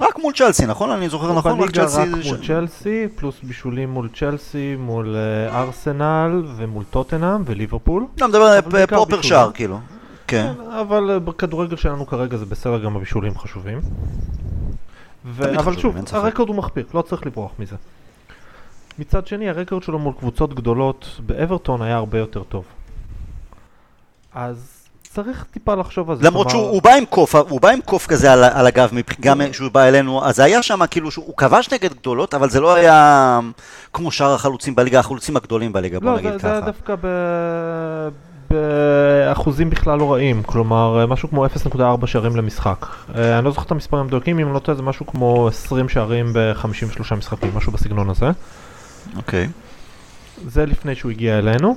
[0.00, 0.90] רק מול צ'לסי, נכון?
[0.90, 1.60] אני זוכר נכון?
[1.60, 2.00] רק צ'לסי...
[2.00, 8.06] רק מול צ'לסי, פלוס בישולים מול צ'לסי, מול אה, ארסנל ומול טוטנאם וליברפול.
[8.20, 9.78] לא, מדבר על פרופר שער, כאילו.
[10.26, 10.52] כן.
[10.56, 10.70] כן.
[10.70, 13.80] אבל אה, בכדורגל שלנו כרגע זה בסדר, גם הבישולים חשובים.
[15.24, 15.58] ו...
[15.58, 17.76] אבל שוב, הרקורד הוא מחפיר, לא צריך לברוח מזה.
[18.98, 22.64] מצד שני, הרקורד שלו מול קבוצות גדולות באברטון היה הרבה יותר טוב.
[24.34, 24.71] אז
[25.14, 26.26] צריך טיפה לחשוב על זה.
[26.26, 29.70] למרות שהוא בא עם קוף, הוא בא עם קוף כזה על, על הגב, גם כשהוא
[29.70, 33.40] בא אלינו, אז היה שם כאילו שהוא כבש נגד גדולות, אבל זה לא היה
[33.92, 36.48] כמו שאר החלוצים בליגה, החלוצים הגדולים בליגה, בוא לא, נגיד זה, ככה.
[36.48, 37.06] לא, זה דווקא ב...
[38.50, 42.86] באחוזים בכלל לא רעים, כלומר משהו כמו 0.4 שערים למשחק.
[43.14, 45.88] אה, אני לא זוכר את המספרים המדויקים, אם אני לא טועה זה משהו כמו 20
[45.88, 48.30] שערים ב-53 משחקים, משהו בסגנון הזה.
[49.16, 49.48] אוקיי.
[50.46, 51.76] זה לפני שהוא הגיע אלינו.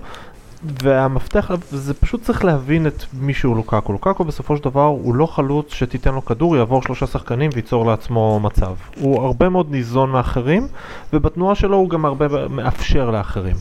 [0.83, 3.93] והמפתח, זה פשוט צריך להבין את מי שהוא לוקקו.
[3.93, 8.39] לוקקו בסופו של דבר הוא לא חלוץ שתיתן לו כדור, יעבור שלושה שחקנים וייצור לעצמו
[8.39, 8.73] מצב.
[8.99, 10.67] הוא הרבה מאוד ניזון מאחרים,
[11.13, 13.55] ובתנועה שלו הוא גם הרבה מאפשר לאחרים.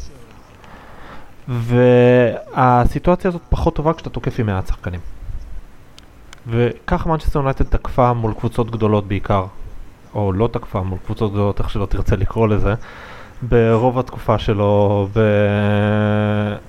[1.48, 5.00] והסיטואציה הזאת פחות טובה כשאתה תוקף עם מעט שחקנים.
[6.46, 9.44] וככה מנצ'סטר יונייטד תקפה מול קבוצות גדולות בעיקר,
[10.14, 12.74] או לא תקפה מול קבוצות גדולות, איך שלא תרצה לקרוא לזה,
[13.48, 15.09] ברוב התקופה שלו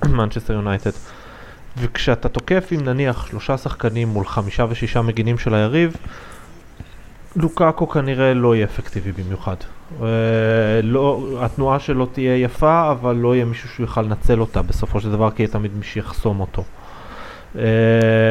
[0.03, 0.91] במנצ'סטר יונייטד.
[1.77, 5.95] וכשאתה תוקף עם נניח שלושה שחקנים מול חמישה ושישה מגינים של היריב,
[7.35, 9.55] לוקאקו כנראה לא יהיה אפקטיבי במיוחד.
[10.01, 10.07] אה,
[10.83, 15.11] לא, התנועה שלו תהיה יפה, אבל לא יהיה מישהו שהוא יוכל לנצל אותה בסופו של
[15.11, 16.63] דבר, כי יהיה תמיד מי שיחסום אותו.
[17.55, 17.57] Uh,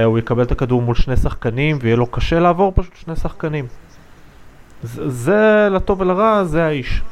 [0.05, 3.67] הוא יקבל את הכדור מול שני שחקנים, ויהיה לו קשה לעבור פשוט שני שחקנים.
[4.83, 7.03] זה, זה לטוב ולרע, זה האיש.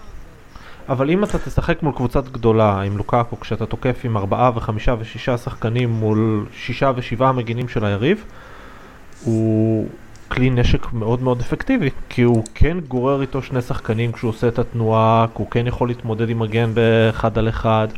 [0.93, 5.39] אבל אם אתה תשחק מול קבוצת גדולה עם לוקאקו, כשאתה תוקף עם ארבעה וחמישה ושישה
[5.39, 8.25] שחקנים מול שישה ושבעה מגינים של היריב,
[9.25, 9.89] הוא
[10.29, 14.59] כלי נשק מאוד מאוד אפקטיבי, כי הוא כן גורר איתו שני שחקנים כשהוא עושה את
[14.59, 17.89] התנועה, הוא כן יכול להתמודד עם מגן באחד על אחד,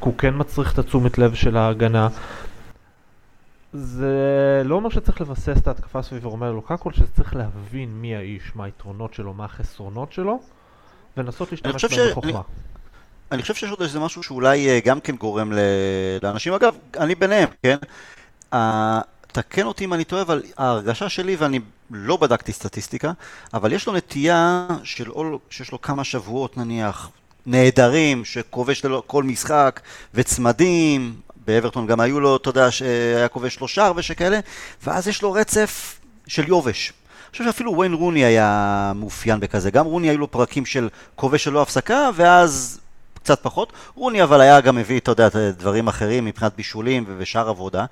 [0.00, 2.08] הוא כן מצריך את התשומת לב של ההגנה.
[3.72, 8.64] זה לא אומר שצריך לבסס את ההתקפה סביב רומר לוקאקו, שצריך להבין מי האיש, מה
[8.64, 10.40] היתרונות שלו, מה החסרונות שלו,
[11.20, 12.40] ולנסות להשתמש בהם בחוכמה.
[13.32, 15.52] אני חושב שיש עוד איזה משהו שאולי אה, גם כן גורם
[16.22, 17.76] לאנשים, אגב, אני ביניהם, כן?
[19.32, 23.12] תקן אותי אם אני טועה, אבל ההרגשה שלי, ואני לא בדקתי סטטיסטיקה,
[23.54, 25.10] אבל יש לו נטייה של
[25.50, 27.10] שיש לו כמה שבועות נניח
[27.46, 29.80] נהדרים, שכובש כל משחק,
[30.14, 34.40] וצמדים, באברטון גם היו לו, אתה יודע, שהיה כובש לו שער ושכאלה,
[34.82, 36.92] ואז יש לו רצף של יובש.
[37.32, 39.70] חושב שאפילו ויין רוני היה מאופיין בכזה.
[39.70, 42.80] גם רוני היו לו פרקים של כובש ללא הפסקה, ואז
[43.14, 43.72] קצת פחות.
[43.94, 47.84] רוני אבל היה גם מביא, אתה יודע, דברים אחרים מבחינת בישולים ושאר עבודה.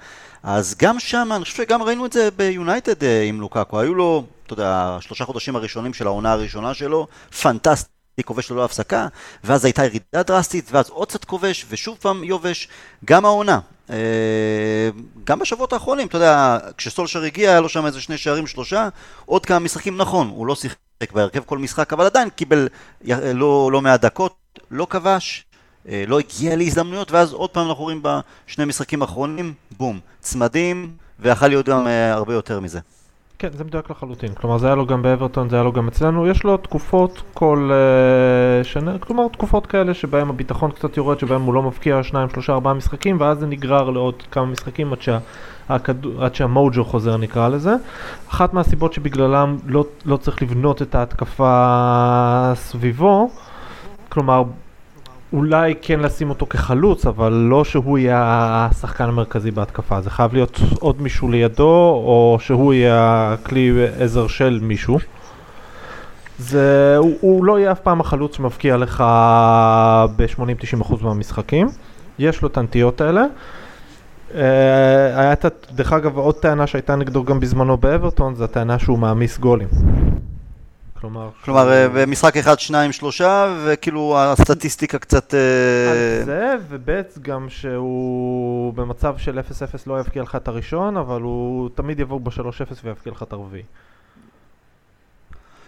[0.43, 3.81] אז גם שם, אני חושב שגם ראינו את זה ביונייטד אה, עם לוקאקו.
[3.81, 7.07] היו לו, אתה יודע, שלושה חודשים הראשונים של העונה הראשונה שלו,
[7.43, 7.98] פנטסטי.
[8.23, 9.09] כובש ללא הפסקה,
[9.45, 12.69] ואז הייתה ירידה דרסטית, ואז עוד קצת כובש, ושוב פעם יובש,
[13.05, 13.59] גם העונה.
[13.91, 13.97] אה,
[15.25, 18.89] גם בשבועות האחרונים, אתה יודע, כשסולשר הגיע, היה לו שם איזה שני שערים, שלושה,
[19.27, 22.69] עוד כמה משחקים, נכון, הוא לא שיחק בהרכב כל משחק, אבל עדיין קיבל
[23.35, 24.35] לא, לא מעט דקות,
[24.71, 25.45] לא כבש,
[25.89, 31.49] אה, לא הגיע להזדמנויות, ואז עוד פעם אנחנו רואים בשני משחקים האחרונים, בום, צמדים, ויכול
[31.49, 32.81] להיות גם אה, הרבה יותר מזה.
[33.41, 34.35] כן, זה מדויק לחלוטין.
[34.35, 36.27] כלומר, זה היה לו גם באברטון, זה היה לו גם אצלנו.
[36.27, 41.55] יש לו תקופות כל uh, שנה, כלומר, תקופות כאלה שבהם הביטחון קצת יורד, שבהם הוא
[41.55, 45.19] לא מבקיע שניים, שלושה, ארבעה משחקים, ואז זה נגרר לעוד כמה משחקים עד, שה,
[46.19, 47.75] עד שהמוג'ו חוזר, נקרא לזה.
[48.31, 53.31] אחת מהסיבות שבגללם לא, לא צריך לבנות את ההתקפה סביבו,
[54.09, 54.43] כלומר,
[55.33, 58.23] אולי כן לשים אותו כחלוץ, אבל לא שהוא יהיה
[58.71, 60.01] השחקן המרכזי בהתקפה.
[60.01, 64.99] זה חייב להיות עוד מישהו לידו, או שהוא יהיה הכלי עזר של מישהו.
[66.39, 69.05] זה, הוא, הוא לא יהיה אף פעם החלוץ שמבקיע לך
[70.17, 71.69] ב-80-90% מהמשחקים.
[72.19, 73.25] יש לו את הנטיות האלה.
[74.31, 74.35] Uh,
[75.15, 79.39] היה את, דרך אגב, עוד טענה שהייתה נגדו גם בזמנו באברטון, זה הטענה שהוא מעמיס
[79.39, 79.69] גולים.
[81.01, 85.35] כלומר, כלומר אה, במשחק אחד, שניים, שלושה, וכאילו הסטטיסטיקה קצת...
[85.35, 89.43] אה, על זה, וב' גם שהוא במצב של 0-0
[89.87, 93.63] לא יבקיע לך את הראשון, אבל הוא תמיד יבוא ב-3-0 ויבקיע לך את הרביעי.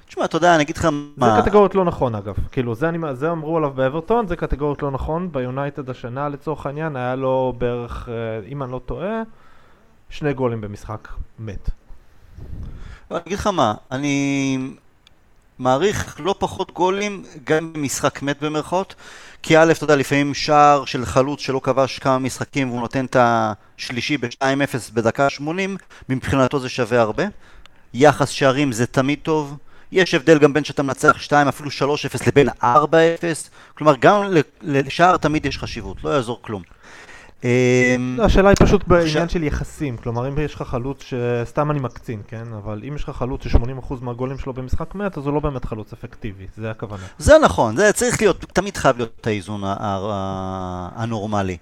[0.07, 1.37] תשמע, אתה יודע, אני אגיד לך מה...
[1.37, 4.91] זה קטגוריות לא נכון אגב, כאילו זה, אני, זה אמרו עליו באברטון, זה קטגוריות לא
[4.91, 9.23] נכון, ביונייטד השנה לצורך העניין היה לו בערך, אה, אם אני לא טועה,
[10.09, 11.71] שני גולים במשחק מת.
[13.11, 14.57] אני אגיד לך מה, אני
[15.61, 18.95] מעריך לא פחות גולים גם במשחק מת במרכאות
[19.43, 23.17] כי א', אתה יודע, לפעמים שער של חלוץ שלא כבש כמה משחקים והוא נותן את
[23.21, 25.77] השלישי ב-2-0 בדקה 80
[26.09, 27.25] מבחינתו זה שווה הרבה.
[27.95, 29.57] יחס שערים זה תמיד טוב.
[29.93, 31.73] יש הבדל גם בין שאתה מנצח 2 אפילו 3-0
[32.27, 32.65] לבין 4-0
[33.75, 34.23] כלומר גם
[34.63, 36.63] לשער תמיד יש חשיבות, לא יעזור כלום
[38.23, 42.45] השאלה היא פשוט בעניין של יחסים, כלומר אם יש לך חלוץ שסתם אני מקצין, כן?
[42.65, 45.93] אבל אם יש לך חלוץ ש-80% מהגולים שלו במשחק מת, אז הוא לא באמת חלוץ
[45.93, 47.03] אפקטיבי, זה הכוונה.
[47.19, 49.61] זה נכון, זה צריך להיות, תמיד חייב להיות את האיזון
[50.95, 51.57] הנורמלי.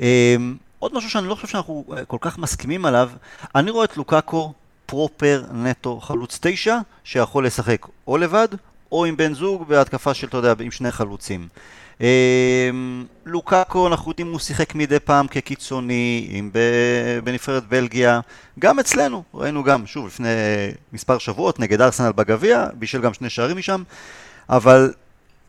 [0.00, 3.10] אמ, עוד משהו שאני לא חושב שאנחנו אה, כל כך מסכימים עליו,
[3.54, 4.52] אני רואה את לוקאקו
[4.86, 8.48] פרופר נטו חלוץ 9, שיכול לשחק או לבד,
[8.92, 11.48] או עם בן זוג בהתקפה של, אתה יודע, עם שני חלוצים.
[12.00, 12.06] אמ,
[13.26, 16.42] לוקאקו, אנחנו יודעים, הוא שיחק מדי פעם כקיצוני,
[17.24, 18.20] בנבחרת בלגיה,
[18.58, 20.28] גם אצלנו, ראינו גם, שוב, לפני
[20.92, 23.82] מספר שבועות, נגד ארסנל בגביע, בישל גם שני שערים משם,
[24.48, 24.92] אבל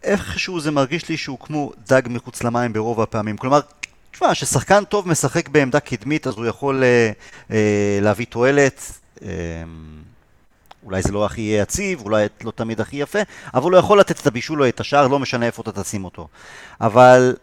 [0.04, 3.38] איכשהו זה מרגיש לי שהוא כמו דג מחוץ למים ברוב הפעמים.
[3.38, 3.60] כלומר,
[4.12, 7.12] תשמע, כששחקן טוב משחק בעמדה קדמית, אז הוא יכול אה,
[7.52, 8.92] אה, להביא תועלת.
[9.24, 9.30] אה,
[10.88, 13.20] אולי זה לא הכי יציב, אולי לא תמיד הכי יפה,
[13.54, 16.28] אבל הוא יכול לתת את הבישול או את השער, לא משנה איפה אתה תשים אותו.
[16.82, 17.36] אבל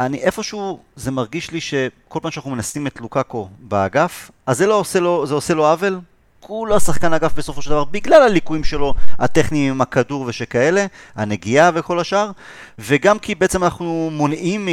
[0.00, 4.74] אני איפשהו, זה מרגיש לי שכל פעם שאנחנו מנסים את לוקאקו באגף, אז זה לא
[4.74, 6.00] עושה לו, זה עושה לו עוול,
[6.40, 11.98] כולה שחקן אגף בסופו של דבר, בגלל הליקויים שלו הטכניים עם הכדור ושכאלה, הנגיעה וכל
[11.98, 12.30] השאר,
[12.78, 14.68] וגם כי בעצם אנחנו מונעים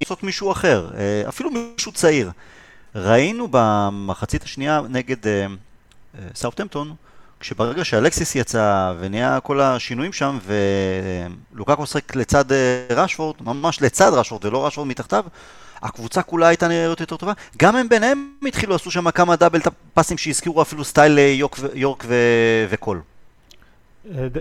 [0.00, 2.30] לעשות מישהו אחר, אה, אפילו מישהו צעיר.
[2.94, 5.16] ראינו במחצית השנייה נגד
[6.34, 6.94] סאוטהמפטון,
[7.40, 10.38] כשברגע שאלקסיס יצא ונהיה כל השינויים שם
[11.52, 12.44] ולוקאקו שיחק לצד
[12.90, 15.24] רשפורד, ממש לצד רשפורד ולא רשפורד מתחתיו,
[15.82, 17.32] הקבוצה כולה הייתה נראית יותר טובה.
[17.56, 19.60] גם הם ביניהם התחילו, עשו שם כמה double
[19.94, 22.14] פאסים שהזכירו אפילו סטייל יורק, יורק ו...
[22.70, 23.00] וקול.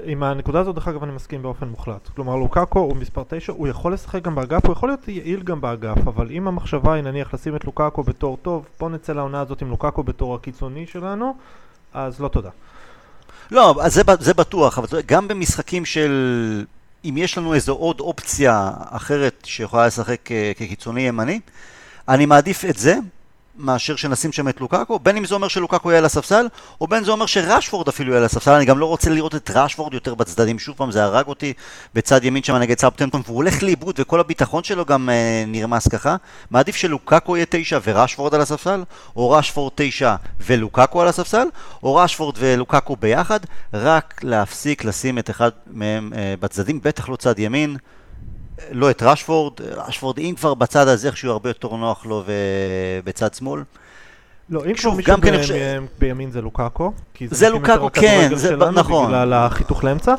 [0.05, 2.07] עם הנקודה הזאת, דרך אגב, אני מסכים באופן מוחלט.
[2.15, 5.61] כלומר, לוקאקו הוא מספר 9, הוא יכול לשחק גם באגף, הוא יכול להיות יעיל גם
[5.61, 9.61] באגף, אבל אם המחשבה היא נניח לשים את לוקאקו בתור טוב, בוא נצא לעונה הזאת
[9.61, 11.35] עם לוקאקו בתור הקיצוני שלנו,
[11.93, 12.49] אז לא תודה.
[13.51, 16.65] לא, זה, זה בטוח, אבל גם במשחקים של...
[17.05, 21.39] אם יש לנו איזו עוד אופציה אחרת שיכולה לשחק אה, כקיצוני ימני,
[22.07, 22.97] אני מעדיף את זה
[23.57, 26.47] מאשר שנשים שם את לוקאקו, בין אם זה אומר שלוקאקו יהיה על הספסל,
[26.81, 29.51] או בין זה אומר שרשפורד אפילו יהיה על הספסל, אני גם לא רוצה לראות את
[29.53, 31.53] רשפורד יותר בצדדים, שוב פעם זה הרג אותי
[31.93, 36.15] בצד ימין שם נגד סאבטמפטון, והוא הולך לאיבוד וכל הביטחון שלו גם אה, נרמס ככה,
[36.51, 38.83] מעדיף שלוקאקו יהיה תשע ורשפורד על הספסל,
[39.15, 41.47] או רשפורד תשע ולוקאקו על הספסל,
[41.83, 43.39] או רשפורד ולוקאקו ביחד,
[43.73, 47.77] רק להפסיק לשים את אחד מהם אה, בצדדים, בטח לא צד ימין.
[48.71, 53.61] לא את רשפורד, רשפורד אם כבר בצד הזה איכשהו הרבה יותר נוח לו ובצד שמאל.
[54.49, 55.83] לא, אם כבר מישהו כן חושב...
[55.99, 59.07] בימין זה לוקאקו, כי זה, זה לוקאקו, כן, זה שלנו, נכון.
[59.07, 60.15] בגלל החיתוך לאמצע.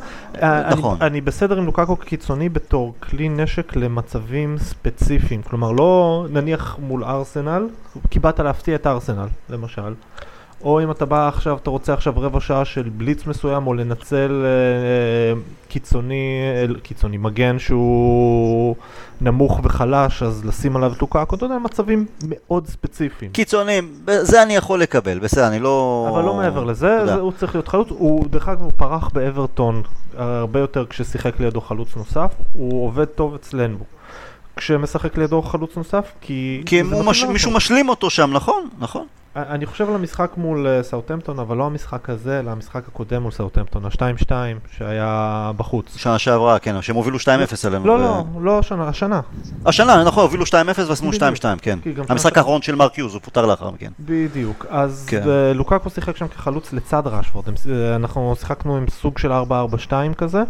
[0.70, 0.96] נכון.
[1.00, 7.04] אני, אני בסדר עם לוקאקו כקיצוני בתור כלי נשק למצבים ספציפיים, כלומר לא נניח מול
[7.04, 7.68] ארסנל,
[8.10, 9.94] כי באת להפתיע את ארסנל, למשל.
[10.62, 14.44] או אם אתה בא עכשיו, אתה רוצה עכשיו רבע שעה של בליץ מסוים, או לנצל
[14.44, 18.76] אה, קיצוני, אה, קיצוני, מגן שהוא
[19.20, 23.30] נמוך וחלש, אז לשים עליו את לוקאקו, אתה יודע, מצבים מאוד ספציפיים.
[23.32, 26.06] קיצוניים, זה אני יכול לקבל, בסדר, אני לא...
[26.12, 29.82] אבל לא מעבר לזה, זה, הוא צריך להיות חלוץ, הוא דרך אגב הוא פרח באברטון
[30.16, 33.78] הרבה יותר כששיחק לידו חלוץ נוסף, הוא עובד טוב אצלנו.
[34.56, 36.62] כשמשחק לידו חלוץ נוסף, כי...
[36.66, 37.24] כי מש...
[37.24, 38.68] מישהו משלים אותו שם, נכון?
[38.78, 39.06] נכון.
[39.36, 43.32] אני חושב על המשחק מול אה, סאוטמפטון, אבל לא המשחק הזה, אלא המשחק הקודם מול
[43.32, 44.30] סאוטמפטון, ה-2-2
[44.76, 45.96] שהיה בחוץ.
[45.96, 47.22] שנה שעברה, כן, שהם הובילו 2-0
[47.66, 47.86] עלינו.
[47.86, 49.20] לא, לא, לא השנה, השנה.
[49.66, 50.52] השנה, נכון, הובילו 2-0
[50.88, 51.78] ועשינו 2-2, כן.
[52.08, 53.90] המשחק האחרון של מרקיוז, הוא פוטר לאחר מכן.
[54.00, 55.22] בדיוק, אז כן.
[55.54, 57.44] לוקקו שיחק שם כחלוץ לצד רשפורד,
[57.96, 59.34] אנחנו שיחקנו עם סוג של 4-4-2
[60.16, 60.42] כזה,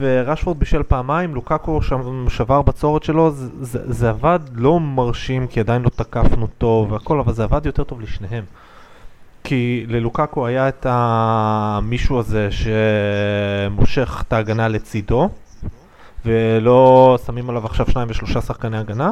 [0.00, 1.80] ורשפורד בישל פעמיים, לוקקו
[2.28, 3.30] שבר בצורת שלו,
[3.62, 8.00] זה עבד לא מרשים, כי עדיין לא תקפנו טוב והכל, אבל זה עבד יותר טוב
[8.00, 8.44] לשניהם.
[9.44, 15.28] כי ללוקקו היה את המישהו הזה שמושך את ההגנה לצידו,
[16.24, 19.10] ולא שמים עליו עכשיו שניים ושלושה שחקני הגנה,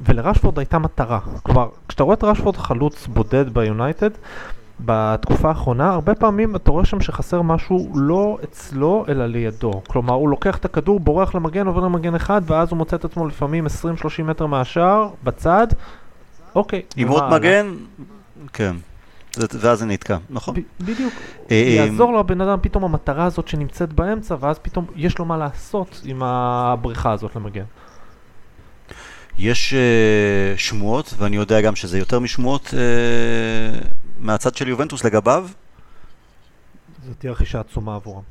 [0.00, 1.18] ולרשפורד הייתה מטרה.
[1.42, 4.10] כלומר, כשאתה רואה את רשפורד חלוץ בודד ביונייטד,
[4.80, 9.82] בתקופה האחרונה, הרבה פעמים אתה רואה שם שחסר משהו לא אצלו, אלא לידו.
[9.86, 13.26] כלומר, הוא לוקח את הכדור, בורח למגן, עובר למגן אחד, ואז הוא מוצא את עצמו
[13.26, 15.66] לפעמים 20-30 מטר מהשער, בצד,
[16.54, 16.82] אוקיי.
[16.96, 17.74] עם עוד מגן,
[18.52, 18.76] כן.
[19.36, 20.54] ואז זה נתקע, נכון?
[20.80, 21.12] בדיוק.
[21.50, 25.36] אה, יעזור לו הבן אדם פתאום המטרה הזאת שנמצאת באמצע, ואז פתאום יש לו מה
[25.36, 27.64] לעשות עם הבריחה הזאת למגן.
[29.38, 32.74] יש uh, שמועות, ואני יודע גם שזה יותר משמועות, uh,
[34.18, 35.48] מהצד של יובנטוס לגביו?
[37.06, 38.22] זו תהיה רכישה עצומה עבורם.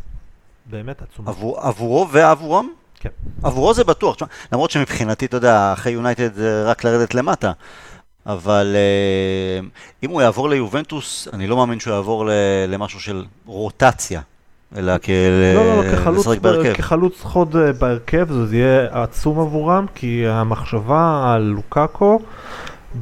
[0.65, 1.29] באמת עצומה.
[1.29, 2.69] עבור, עבורו ועבורם?
[2.99, 3.09] כן.
[3.43, 4.17] עבורו זה בטוח,
[4.51, 7.51] למרות שמבחינתי, אתה יודע, אחרי יונייטד זה רק לרדת למטה.
[8.25, 9.67] אבל אה,
[10.03, 12.29] אם הוא יעבור ליובנטוס, אני לא מאמין שהוא יעבור
[12.67, 14.21] למשהו של רוטציה,
[14.77, 14.93] אלא
[15.55, 16.73] לא, לא, לא, לשחק בהרכב.
[16.73, 22.19] כחלוץ חוד אה, בהרכב זה יהיה עצום עבורם, כי המחשבה על לוקאקו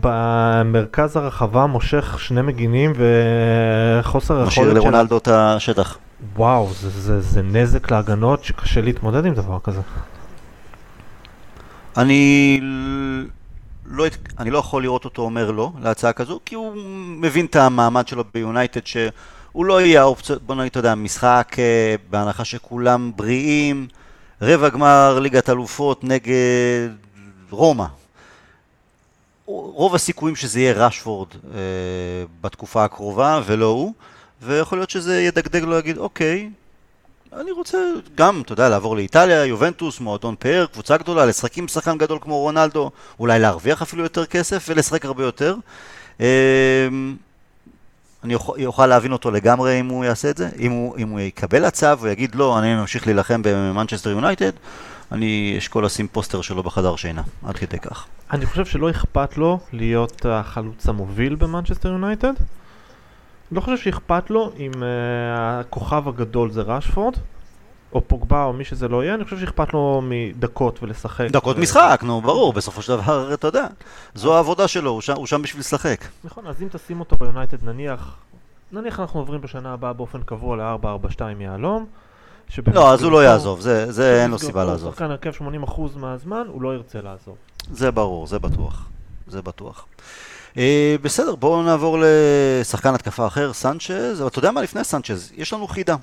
[0.01, 4.61] במרכז הרחבה מושך שני מגינים וחוסר יכולת של...
[4.61, 5.97] משאיר לרונלדו את השטח.
[6.35, 9.81] וואו, זה, זה, זה נזק להגנות שקשה להתמודד עם דבר כזה.
[11.97, 12.59] אני
[13.85, 14.05] לא,
[14.39, 16.73] אני לא יכול לראות אותו אומר לא להצעה כזו, כי הוא
[17.21, 19.11] מבין את המעמד שלו ביונייטד, שהוא
[19.55, 23.87] לא יהיה האופציות, בוא נגיד, אתה יודע, משחק אה, בהנחה שכולם בריאים,
[24.41, 26.89] רבע גמר ליגת אלופות נגד
[27.49, 27.85] רומא,
[29.45, 31.59] רוב הסיכויים שזה יהיה רשפורד אה,
[32.41, 33.93] בתקופה הקרובה ולא הוא,
[34.41, 36.49] ויכול להיות שזה ידגדג לו להגיד, אוקיי,
[37.33, 37.77] אני רוצה
[38.15, 42.39] גם, אתה יודע, לעבור לאיטליה, יובנטוס, מועדון פאר, קבוצה גדולה, לשחק עם שחקן גדול כמו
[42.39, 45.55] רונלדו, אולי להרוויח אפילו יותר כסף ולשחק הרבה יותר.
[46.21, 46.27] אה,
[48.23, 50.49] אני אוכל להבין אותו לגמרי אם הוא יעשה את זה.
[50.59, 54.51] אם הוא, אם הוא יקבל הצעה ויגיד לא, אני ממשיך להילחם במנצ'סטר יונייטד,
[55.11, 58.05] אני אשקול לשים פוסטר שלו בחדר שינה, עד כדי כך.
[58.31, 62.33] אני חושב שלא אכפת לו להיות החלוץ המוביל במנצ'סטר יונייטד.
[63.51, 64.77] לא חושב שאכפת לו אם אה,
[65.39, 67.15] הכוכב הגדול זה רשפורד,
[67.93, 71.27] או פוגבה או מי שזה לא יהיה, אני חושב שאכפת לו מדקות ולשחק.
[71.31, 71.59] דקות ו...
[71.59, 73.67] משחק, נו, ברור, בסופו של דבר, אתה יודע,
[74.15, 76.05] זו העבודה שלו, הוא שם, הוא שם בשביל לשחק.
[76.23, 78.15] נכון, אז אם תשים אותו ביונייטד נניח,
[78.71, 81.85] נניח אנחנו עוברים בשנה הבאה באופן קבוע ל-4-4-2 יהלום.
[82.73, 84.93] לא, אז הוא לא יעזוב, זה, זה אין לו סיבה לעזוב.
[84.93, 85.31] שחקן הרכב
[85.65, 87.35] 80% מהזמן, הוא לא ירצה לעזוב.
[87.71, 88.85] זה ברור, זה בטוח.
[89.27, 89.85] זה בטוח.
[90.57, 95.31] אה, בסדר, בואו נעבור לשחקן התקפה אחר, סנצ'ז, אבל אתה יודע מה לפני סנצ'ז?
[95.35, 95.95] יש לנו חידה.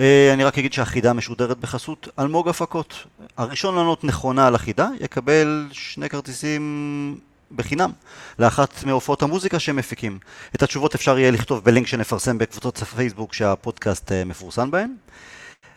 [0.00, 3.04] אה, אני רק אגיד שהחידה משודרת בחסות אלמוג הפקות.
[3.36, 7.18] הראשון לענות נכונה על החידה יקבל שני כרטיסים
[7.56, 7.90] בחינם
[8.38, 10.18] לאחת מהופעות המוזיקה שהם מפיקים.
[10.54, 14.94] את התשובות אפשר יהיה לכתוב בלינק שנפרסם בקבוצות הפייסבוק שהפודקאסט אה, מפורסם בהן.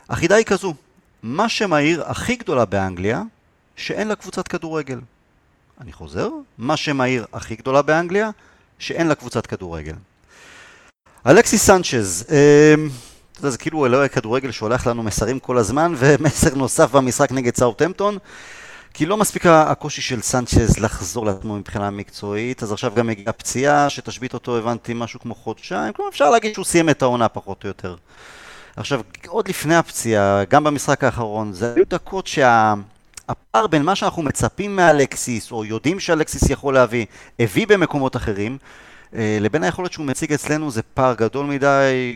[0.09, 0.73] החידה היא כזו,
[1.23, 3.21] מה שם העיר הכי גדולה באנגליה
[3.75, 4.99] שאין לה קבוצת כדורגל?
[5.81, 8.29] אני חוזר, מה שם העיר הכי גדולה באנגליה
[8.79, 9.95] שאין לה קבוצת כדורגל.
[11.25, 12.75] אלכסיס סנצ'ז, אה,
[13.37, 17.55] אתה יודע, זה כאילו אלוהי כדורגל שולח לנו מסרים כל הזמן, ומסר נוסף במשחק נגד
[17.55, 18.17] סאוטהמפטון.
[18.93, 23.89] כי לא מספיק הקושי של סנצ'ז לחזור לעצמו מבחינה מקצועית, אז עכשיו גם הגיעה פציעה
[23.89, 27.67] שתשבית אותו, הבנתי, משהו כמו חודשיים, כלומר אפשר להגיד שהוא סיים את העונה פחות או
[27.67, 27.95] יותר.
[28.75, 34.75] עכשיו, עוד לפני הפציעה, גם במשחק האחרון, זה היו דקות שהפער בין מה שאנחנו מצפים
[34.75, 37.05] מאלקסיס, או יודעים שאלקסיס יכול להביא,
[37.39, 38.57] הביא במקומות אחרים,
[39.15, 42.15] אה, לבין היכולת שהוא מציג אצלנו זה פער גדול מדי,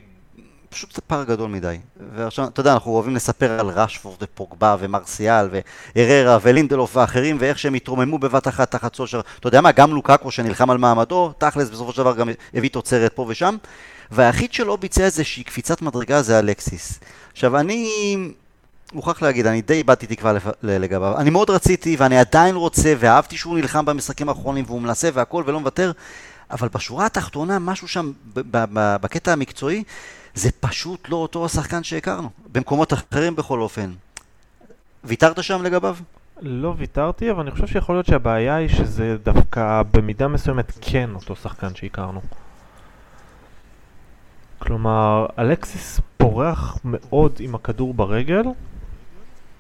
[0.72, 1.78] פשוט זה פער גדול מדי.
[2.16, 5.50] ועכשיו, אתה יודע, אנחנו אוהבים לספר על רשפורד ופוגבה ומרסיאל
[5.96, 9.22] והררה ולינדלוף ואחרים, ואיך שהם התרוממו בבת אחת תחת סושר.
[9.40, 13.14] אתה יודע מה, גם לוקקו שנלחם על מעמדו, תכלס בסופו של דבר גם הביא תוצרת
[13.14, 13.56] פה ושם.
[14.12, 17.00] והיחיד שלא ביצע איזושהי קפיצת מדרגה זה אלקסיס.
[17.32, 18.18] עכשיו, אני
[18.94, 21.18] מוכרח להגיד, אני די איבדתי תקווה לגביו.
[21.18, 25.60] אני מאוד רציתי, ואני עדיין רוצה, ואהבתי שהוא נלחם במשחקים האחרונים, והוא מנסה והכל, ולא
[25.60, 25.92] מוותר,
[26.52, 28.12] אבל בשורה התחתונה, משהו שם,
[29.02, 29.84] בקטע המקצועי,
[30.36, 33.92] זה פשוט לא אותו השחקן שהכרנו, במקומות אחרים בכל אופן.
[35.04, 35.98] ויתרת שם לגביו?
[36.42, 41.36] לא ויתרתי, אבל אני חושב שיכול להיות שהבעיה היא שזה דווקא במידה מסוימת כן אותו
[41.36, 42.22] שחקן שהכרנו.
[44.60, 48.44] כלומר, אלקסיס פורח מאוד עם הכדור ברגל,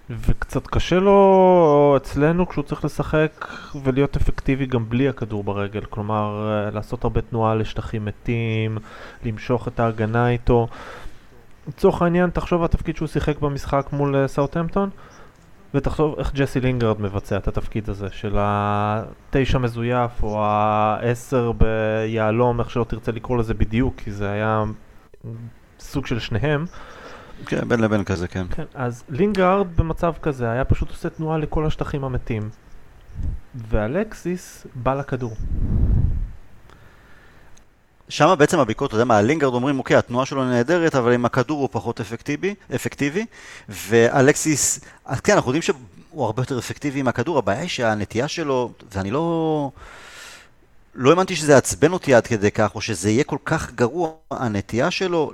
[0.10, 3.48] וקצת קשה לו אצלנו כשהוא צריך לשחק
[3.84, 5.86] ולהיות אפקטיבי גם בלי הכדור ברגל.
[5.90, 8.78] כלומר, לעשות הרבה תנועה לשטחים מתים,
[9.26, 10.68] למשוך את ההגנה איתו.
[11.68, 14.90] לצורך העניין, תחשוב התפקיד שהוא שיחק במשחק מול סאוטהמפטון,
[15.74, 22.70] ותחשוב איך ג'סי לינגרד מבצע את התפקיד הזה, של התשע מזויף או העשר ביהלום, איך
[22.70, 24.64] שלא תרצה לקרוא לזה בדיוק, כי זה היה
[25.80, 26.66] סוג של שניהם.
[27.46, 28.46] כן, בין לבין כזה, כן.
[28.52, 32.50] כן, אז לינגארד במצב כזה היה פשוט עושה תנועה לכל השטחים המתים.
[33.70, 35.36] ואלקסיס בא לכדור.
[38.10, 41.62] שם בעצם הביקורת, אתה יודע מה, לינגרד אומרים, אוקיי, התנועה שלו נהדרת, אבל עם הכדור
[41.62, 43.26] הוא פחות אפקטיבי, אפקטיבי,
[43.70, 44.80] ואלקסיס,
[45.24, 49.72] כן, אנחנו יודעים שהוא הרבה יותר אפקטיבי עם הכדור, הבעיה היא שהנטייה שלו, ואני לא...
[50.96, 54.92] לא האמנתי שזה יעצבן אותי עד כדי כך, או שזה יהיה כל כך גרוע, הנטייה
[54.92, 55.32] שלו.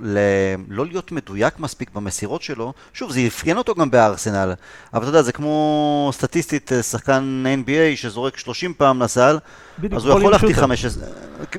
[0.68, 4.54] לא להיות מדויק מספיק במסירות שלו, שוב, זה אפיין אותו גם בארסנל,
[4.94, 9.38] אבל אתה יודע, זה כמו סטטיסטית, אה, שחקן NBA שזורק 30 פעם לסל,
[9.96, 11.04] אז הוא יכול להחטיא 15...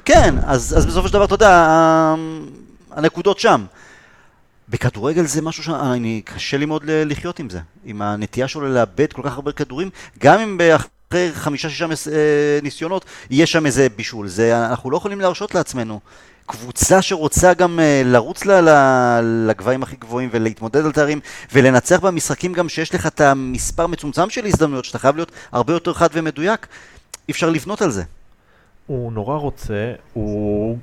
[0.06, 1.66] כן, אז, אז בסופו של דבר, אתה יודע,
[2.92, 3.66] הנקודות שם.
[4.70, 9.22] בכדורגל זה משהו שאני, קשה לי מאוד לחיות עם זה, עם הנטייה שלו לאבד כל
[9.26, 9.90] כך הרבה כדורים,
[10.20, 10.58] גם אם
[11.14, 14.28] אחרי חמישה-שישה אה, ניסיונות, יהיה שם איזה בישול.
[14.28, 16.00] זה, אנחנו לא יכולים להרשות לעצמנו.
[16.46, 18.70] קבוצה שרוצה גם uh, לרוץ ל, ל,
[19.48, 21.20] לגבהים הכי גבוהים ולהתמודד על תארים
[21.54, 25.94] ולנצח במשחקים גם שיש לך את המספר מצומצם של הזדמנויות, שאתה חייב להיות הרבה יותר
[25.94, 26.68] חד ומדויק,
[27.28, 28.04] אי אפשר לבנות על זה.
[28.88, 30.78] הוא נורא רוצה, הוא,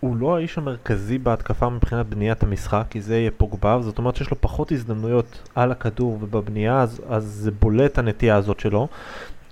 [0.00, 4.30] הוא לא האיש המרכזי בהתקפה מבחינת בניית המשחק, כי זה יהיה פוגבה, זאת אומרת שיש
[4.30, 8.88] לו פחות הזדמנויות על הכדור ובבנייה, אז, אז זה בולט הנטייה הזאת שלו.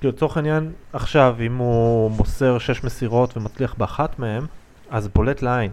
[0.01, 4.44] כאילו לצורך העניין, עכשיו אם הוא מוסר 6 מסירות ומצליח באחת מהן,
[4.90, 5.70] אז בולט לעין.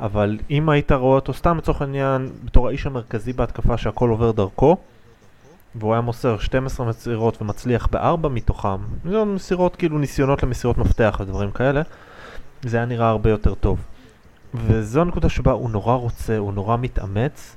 [0.00, 4.76] אבל אם היית רואה אותו סתם לצורך העניין בתור האיש המרכזי בהתקפה שהכל עובר דרכו,
[5.74, 11.50] והוא היה מוסר 12 מסירות ומצליח בארבע מתוכם, זה מסירות כאילו ניסיונות למסירות מפתח ודברים
[11.50, 11.82] כאלה,
[12.62, 13.78] זה היה נראה הרבה יותר טוב.
[14.54, 17.56] וזו הנקודה שבה הוא נורא רוצה, הוא נורא מתאמץ,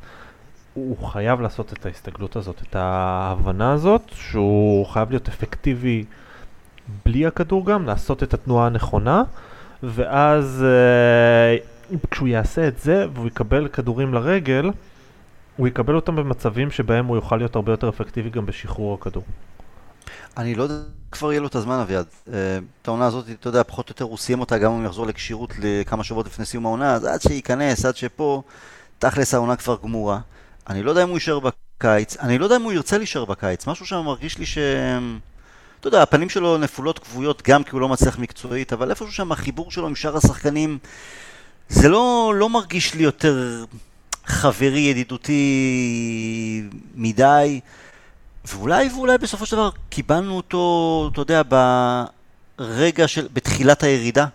[0.78, 6.06] הוא חייב לעשות את ההסתגלות הזאת, את ההבנה הזאת, שהוא חייב להיות אפקטיבי
[7.06, 9.24] בלי הכדור גם, לעשות את התנועה הנכונה,
[9.84, 11.58] ואז אה,
[12.12, 14.72] כשהוא יעשה את זה והוא יקבל כדורים לרגל,
[15.58, 19.24] הוא יקבל אותם במצבים שבהם הוא יוכל להיות הרבה יותר אפקטיבי גם בשחרור הכדור.
[20.38, 20.76] אני לא יודע,
[21.12, 22.06] כבר יהיה לו את הזמן, אביעד.
[22.34, 24.86] אה, את העונה הזאת, אתה יודע, פחות או יותר הוא סיים אותה, גם אם הוא
[24.86, 28.42] יחזור לכשירות לכמה שבועות לפני סיום העונה, אז עד שייכנס, עד שפה,
[29.00, 30.20] תכלס העונה כבר גמורה.
[30.70, 33.68] אני לא יודע אם הוא יישאר בקיץ, אני לא יודע אם הוא ירצה להישאר בקיץ,
[33.68, 34.58] משהו שם מרגיש לי ש...
[35.80, 39.32] אתה יודע, הפנים שלו נפולות כבויות גם כי הוא לא מצליח מקצועית, אבל איפשהו שם
[39.32, 40.78] החיבור שלו עם שאר השחקנים,
[41.70, 43.66] זה לא, לא מרגיש לי יותר
[44.26, 45.42] חברי, ידידותי
[46.96, 47.60] מדי.
[48.46, 51.42] ואולי, ואולי בסופו של דבר קיבלנו אותו, אתה יודע,
[52.60, 54.26] ברגע של, בתחילת הירידה.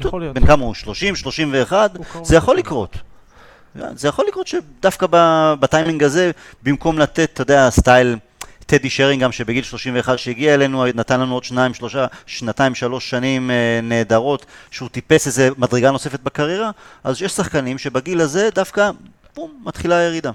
[0.00, 0.34] יכול להיות.
[0.34, 0.74] בן כמה הוא?
[0.74, 1.90] 30, 31?
[2.22, 2.96] זה יכול לקרות.
[3.74, 5.06] זה יכול לקרות שדווקא
[5.60, 6.30] בטיימינג הזה,
[6.62, 8.16] במקום לתת, אתה יודע, סטייל
[8.70, 13.80] טדי שרינגהם שבגיל 31 שהגיע אלינו, נתן לנו עוד שניים, שלושה, שנתיים, שלוש שנים אה,
[13.82, 16.70] נהדרות, שהוא טיפס איזה מדרגה נוספת בקריירה,
[17.04, 18.90] אז יש שחקנים שבגיל הזה דווקא,
[19.36, 20.30] בום, מתחילה הירידה.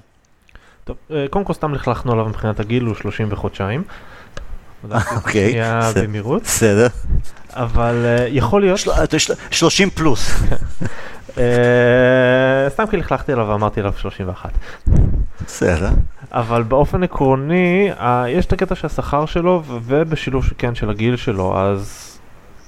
[0.84, 3.82] טוב, אה, קודם כל סתם לכלכנו עליו מבחינת הגיל, הוא 30 וחודשיים.
[5.16, 5.54] אוקיי.
[6.42, 6.86] בסדר.
[7.50, 8.80] אבל אה, יכול להיות...
[9.50, 10.30] 30 פלוס.
[11.38, 14.50] אה, סתם כי לכלכתי עליו ואמרתי עליו 31.
[15.46, 15.90] בסדר.
[16.32, 17.90] אבל באופן עקרוני,
[18.28, 22.12] יש את הקטע של השכר שלו, ובשילוב כן של הגיל שלו, אז...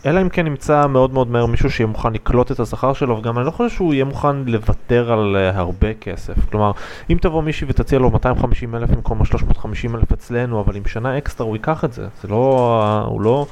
[0.07, 3.39] אלא אם כן נמצא מאוד מאוד מהר מישהו שיהיה מוכן לקלוט את השכר שלו, וגם
[3.39, 6.35] אני לא חושב שהוא יהיה מוכן לוותר על uh, הרבה כסף.
[6.51, 6.71] כלומר,
[7.11, 11.47] אם תבוא מישהי ותציע לו 250 אלף במקום ה-350 אלף אצלנו, אבל עם שנה אקסטרה
[11.47, 12.07] הוא ייקח את זה.
[12.23, 13.05] זה לא...
[13.07, 13.47] הוא לא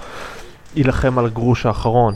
[0.77, 2.14] יילחם על הגרוש האחרון.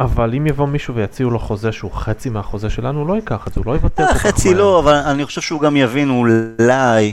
[0.00, 3.52] אבל אם יבוא מישהו ויציעו לו חוזה שהוא חצי מהחוזה שלנו, הוא לא ייקח את
[3.54, 4.32] זה, הוא לא יוותר כל כך מהר.
[4.32, 7.12] חצי לא, אבל אני חושב שהוא גם יבין אולי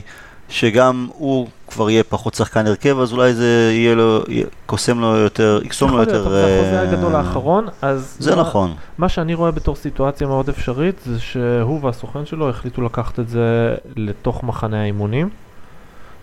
[0.50, 4.24] שגם הוא כבר יהיה פחות שחקן הרכב, אז אולי זה יהיה לו,
[4.66, 6.20] קוסם לו יותר, יקסום לו יותר...
[6.20, 8.18] יכול להיות, זה החוזה הגדול האחרון, אז...
[8.20, 8.74] זה נכון.
[8.98, 13.76] מה שאני רואה בתור סיטואציה מאוד אפשרית, זה שהוא והסוכן שלו החליטו לקחת את זה
[13.96, 15.30] לתוך מחנה האימונים,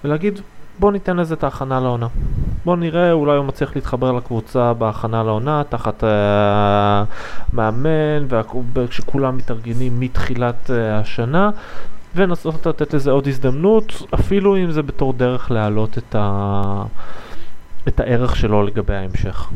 [0.05, 0.41] ולהגיד,
[0.79, 2.07] בוא ניתן לזה את ההכנה לעונה.
[2.65, 6.07] בוא נראה, אולי הוא מצליח להתחבר לקבוצה בהכנה לעונה, תחת uh,
[7.53, 8.27] מאמן,
[8.75, 11.51] וכשכולם מתארגנים מתחילת uh, השנה,
[12.15, 16.63] ולנסות לתת לזה עוד הזדמנות, אפילו אם זה בתור דרך להעלות את, ה...
[17.89, 19.51] את הערך שלו לגבי ההמשך.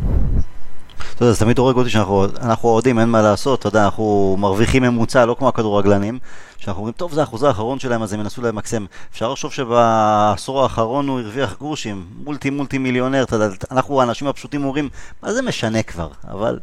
[1.14, 4.82] אתה יודע, זה תמיד הורג אותי שאנחנו אוהדים, אין מה לעשות, אתה יודע, אנחנו מרוויחים
[4.82, 6.18] ממוצע, לא כמו הכדורגלנים,
[6.58, 8.86] שאנחנו אומרים, טוב, זה האחוז האחרון שלהם, אז הם ינסו למקסם.
[9.12, 14.64] אפשר לחשוב שבעשור האחרון הוא הרוויח גרושים, מולטי מולטי מיליונר, אתה יודע, אנחנו האנשים הפשוטים
[14.64, 14.88] אומרים,
[15.22, 16.58] מה זה משנה כבר, אבל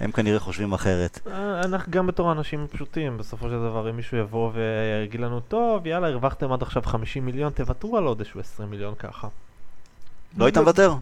[0.00, 1.20] הם כנראה חושבים אחרת.
[1.26, 5.86] אה, אנחנו גם בתור אנשים פשוטים, בסופו של דבר, אם מישהו יבוא ויגיד לנו, טוב,
[5.86, 9.28] יאללה, הרווחתם עד עכשיו 50 מיליון, תוותרו על עוד איזשהו 20 מיליון ככה.
[10.36, 10.94] לא היית מוותר?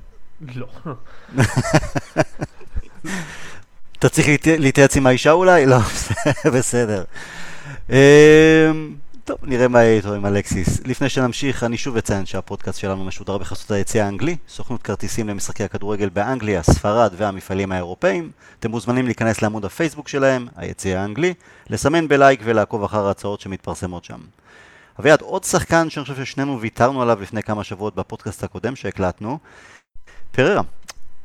[0.55, 0.67] לא.
[3.99, 5.67] אתה צריך להתייעץ עם האישה אולי?
[5.67, 5.79] לא,
[6.55, 7.05] בסדר.
[7.91, 7.97] אמ,
[9.25, 10.81] טוב, נראה מה יהיה איתו עם אלקסיס.
[10.85, 16.09] לפני שנמשיך, אני שוב אציין שהפודקאסט שלנו משודר בחסות היציא האנגלי, סוכנות כרטיסים למשחקי הכדורגל
[16.09, 18.31] באנגליה, ספרד והמפעלים האירופאים.
[18.59, 21.35] אתם מוזמנים להיכנס לעמוד הפייסבוק שלהם, היציא האנגלי,
[21.71, 24.19] לסמן בלייק ולעקוב אחר ההצעות שמתפרסמות שם.
[25.01, 29.39] אביעד, עוד שחקן שאני חושב ששנינו ויתרנו עליו לפני כמה שבועות בפודקאסט הקודם שהקלטנו,
[30.33, 30.63] פררה.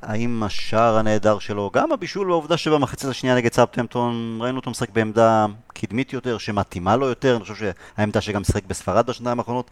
[0.06, 5.45] האם השער הנהדר שלו, גם הבישול והעובדה שבמחצית השנייה נגד סאבטמפטון ראינו אותו משחק בעמדה
[5.74, 9.72] קדמית יותר, שמתאימה לו יותר, אני חושב שהעמדה שגם משחק בספרד בשנתיים האחרונות,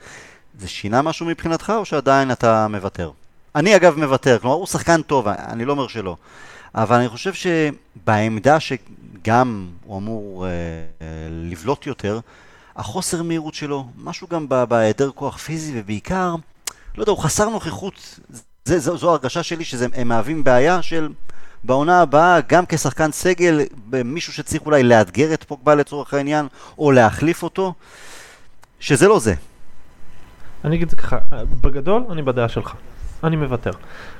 [0.60, 3.12] זה שינה משהו מבחינתך או שעדיין אתה מוותר?
[3.56, 6.16] אני אגב מוותר, כלומר הוא שחקן טוב, אני לא אומר שלא,
[6.76, 12.20] אבל אני חושב שבעמדה שגם הוא אמור אה, אה, לבלוט יותר,
[12.76, 16.36] החוסר מהירות שלו, משהו גם בהיעדר כוח פיזי ובעיקר,
[16.98, 18.20] לא יודע, הוא חסר נוכחות,
[18.66, 21.10] זה, זו, זו הרגשה שלי שהם מהווים בעיה של
[21.64, 23.62] בעונה הבאה, גם כשחקן סגל,
[24.06, 26.48] מישהו שצריך אולי לאתגר את פוגבה לצורך העניין,
[26.78, 27.74] או להחליף אותו,
[28.80, 29.34] שזה לא זה.
[30.66, 31.18] אני אגיד את זה ככה,
[31.62, 32.74] בגדול אני בדעה שלך.
[33.24, 33.72] אני מוותר.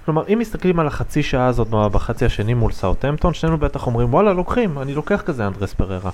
[0.06, 4.34] כלומר, אם מסתכלים על החצי שעה הזאת בחצי השני מול סאוטהמפטון, שנינו בטח אומרים, וואלה,
[4.34, 6.12] לוקחים, אני לוקח כזה אנדרס פררה.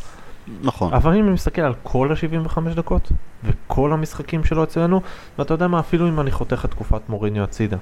[0.61, 0.93] נכון.
[0.93, 3.11] אבל אם אני מסתכל על כל ה-75 דקות,
[3.43, 5.01] וכל המשחקים שלו אצלנו,
[5.39, 7.77] ואתה יודע מה, אפילו אם אני חותך את תקופת מוריניו הצידה,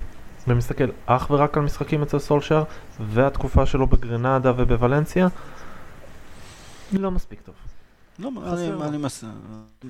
[0.48, 2.64] ומסתכל אך ורק על משחקים אצל סולשר
[3.00, 5.28] והתקופה שלו בגרנדה ובוולנסיה,
[6.94, 7.56] לא מספיק טוב.
[8.20, 9.24] לא, אני, אני מס...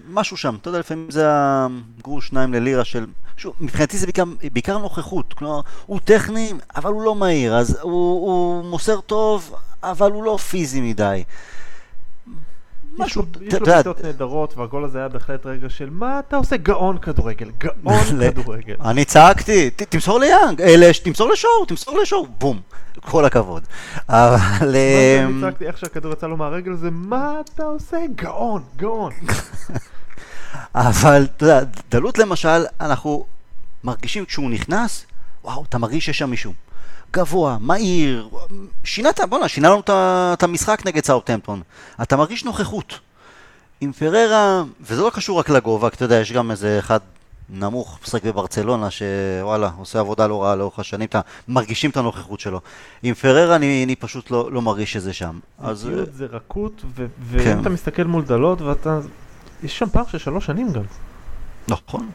[0.10, 3.06] משהו שם, אתה יודע, לפעמים זה הגרוש שניים ללירה של...
[3.38, 7.92] שוב, מבחינתי זה בעיקר, בעיקר נוכחות, כלומר, הוא טכני, אבל הוא לא מהיר, אז הוא,
[8.28, 11.24] הוא מוסר טוב, אבל הוא לא פיזי מדי.
[12.98, 16.58] משהו, יש לו בעיטות נהדרות, והגול הזה היה בהחלט רגע של מה אתה עושה?
[16.58, 18.76] גאון כדורגל, גאון כדורגל.
[18.86, 20.62] אני צעקתי, תמסור ליאנג,
[21.04, 22.60] תמסור לשור, תמסור לשור, בום,
[23.00, 23.64] כל הכבוד.
[24.10, 24.76] אבל...
[24.76, 27.98] אני אמ, צעקתי איך שהכדור יצא לו מהרגל זה מה אתה עושה?
[28.16, 29.12] גאון, גאון.
[30.76, 33.26] אבל אתה יודע, דלות למשל, אנחנו
[33.84, 35.06] מרגישים כשהוא נכנס,
[35.44, 36.65] וואו, אתה מרגיש שיש שם מישהו.
[37.16, 38.30] גבוה, מהיר,
[38.84, 39.82] שינה את, בואנה, שינה לנו
[40.34, 41.62] את המשחק נגד סאוטהמפטון.
[42.02, 43.00] אתה מרגיש נוכחות.
[43.82, 47.00] עם פררה, וזה לא קשור רק לגובה, כי אתה יודע, יש גם איזה אחד
[47.50, 52.62] נמוך, משחק בברצלונה, שוואלה, עושה עבודה לא רעה לאורך השנים, אתה מרגישים את הנוכחות שלו.
[53.04, 55.40] עם פררה אני, אני פשוט לא, לא מרגיש שזה שם.
[55.60, 55.90] אז...
[56.14, 57.62] זה רכות, ואם כן.
[57.62, 59.00] אתה מסתכל מול דלות, ואתה...
[59.64, 60.82] יש שם פער של שלוש שנים גם.
[61.68, 62.10] נכון.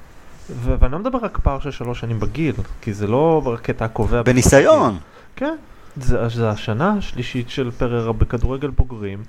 [0.62, 4.22] ואני לא מדבר רק פער של שלוש שנים בגיל, כי זה לא בקטע הקובע.
[4.22, 4.98] בניסיון.
[5.36, 5.56] כן,
[5.96, 9.22] זה, זה השנה השלישית של פררה בכדורגל בוגרים.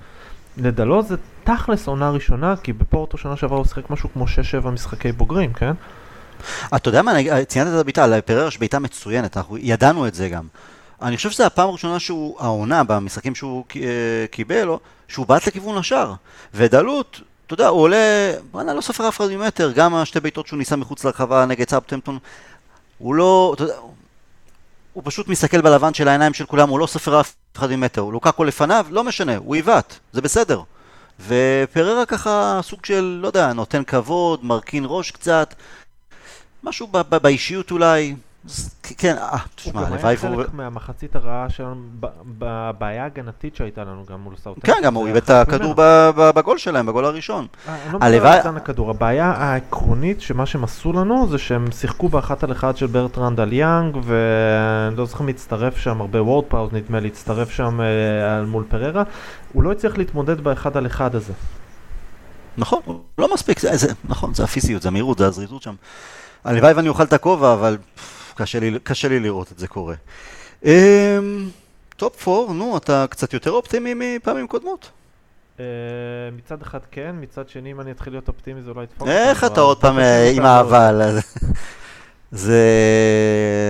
[0.56, 4.24] לדלו זה תכלס עונה ראשונה, כי בפורטו שנה שעברה הוא שיחק משהו כמו
[4.64, 5.72] 6-7 משחקי בוגרים, כן?
[6.76, 7.12] אתה יודע מה,
[7.48, 10.46] ציינת את הבעיטה, על פררה יש בעיטה מצוינת, אנחנו ידענו את זה גם.
[11.02, 13.80] אני חושב שזו הפעם הראשונה שהוא, העונה, במשחקים שהוא אה,
[14.30, 14.68] קיבל,
[15.08, 16.14] שהוא בעט לכיוון השאר.
[16.54, 17.20] ודלות,
[17.52, 20.76] אתה יודע, הוא עולה, וואלה, לא סופר אף אחד ממטר, גם השתי בעיטות שהוא ניסה
[20.76, 22.18] מחוץ לרחבה נגד סאבטמפטון,
[22.98, 23.74] הוא לא, אתה יודע,
[24.92, 28.44] הוא פשוט מסתכל בלבן של העיניים של כולם, הוא לא סופר אף אחד ממטר, לוקקו
[28.44, 30.62] לפניו, לא משנה, הוא עיוות, זה בסדר.
[31.26, 35.54] ופררה ככה סוג של, לא יודע, נותן כבוד, מרכין ראש קצת,
[36.62, 36.86] משהו
[37.22, 38.14] באישיות אולי,
[38.82, 40.28] כן, אה, תשמע, הלוואי והוא...
[40.28, 41.82] הוא גם היה חלק מהמחצית הרעה שלנו,
[42.38, 44.74] בבעיה ההגנתית שהייתה לנו גם מול סאוטהמפטון.
[44.74, 45.74] כן, גם הוא איבד את הכדור
[46.16, 47.46] בגול שלהם, בגול הראשון.
[47.68, 52.08] אה, אני לא מדבר על הכדור, הבעיה העקרונית שמה שהם עשו לנו זה שהם שיחקו
[52.08, 56.44] באחד על אחד של ברטרנד על יאנג, ואני לא זוכר מי הצטרף שם, הרבה וורד
[56.44, 59.02] פראוס נדמה לי, הצטרף שם אה, מול הררה,
[59.52, 61.32] הוא לא הצליח להתמודד באחד על אחד הזה.
[62.58, 62.80] נכון,
[63.18, 63.60] לא מספיק,
[64.04, 65.74] נכון, זה הפיזיות, זה המהירות, זה הזריזות שם.
[66.44, 67.76] הלוואי ואני אוכל את הכובע, אבל
[68.32, 69.94] קשה לי, קשה לי לראות את זה קורה.
[71.96, 74.90] top אממ, 4, נו, אתה קצת יותר אופטימי מפעמים קודמות.
[75.56, 75.60] אה,
[76.36, 79.08] מצד אחד כן, מצד שני אם אני אתחיל להיות אופטימי זה אולי ידפוק.
[79.08, 81.02] איך אתה עוד פעם אה, עם האבל?
[82.32, 82.62] זה...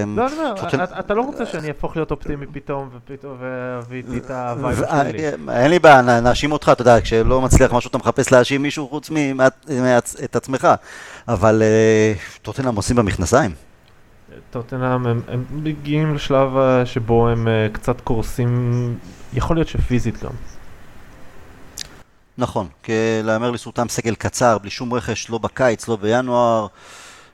[0.07, 0.55] לא, אני אומר,
[0.99, 5.29] אתה לא רוצה שאני אהפוך להיות אופטימי פתאום, ופתאום, ואביא את ה vibe שלי.
[5.29, 9.11] אין לי בעיה, נאשים אותך, אתה יודע, כשלא מצליח משהו אתה מחפש להאשים מישהו חוץ
[9.11, 10.69] מאת עצמך,
[11.29, 13.51] אבל אה, טוטנאם עושים במכנסיים.
[14.51, 18.95] טוטנאם הם, הם מגיעים לשלב אה, שבו הם uh, קצת קורסים,
[19.33, 20.31] יכול להיות שפיזית גם.
[22.39, 26.67] נכון, כי להמר לזכותם סגל קצר, בלי שום רכש, לא בקיץ, לא בינואר.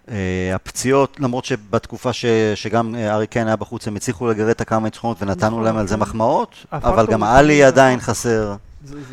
[0.06, 0.10] Uh,
[0.54, 2.24] הפציעות, למרות שבתקופה ש,
[2.54, 5.86] שגם ארי קיין היה בחוץ, הם הצליחו לגרד את הכמה ניצחונות ונתנו נכון, להם על
[5.86, 8.56] זה מחמאות, אבל גם עלי עדיין חסר.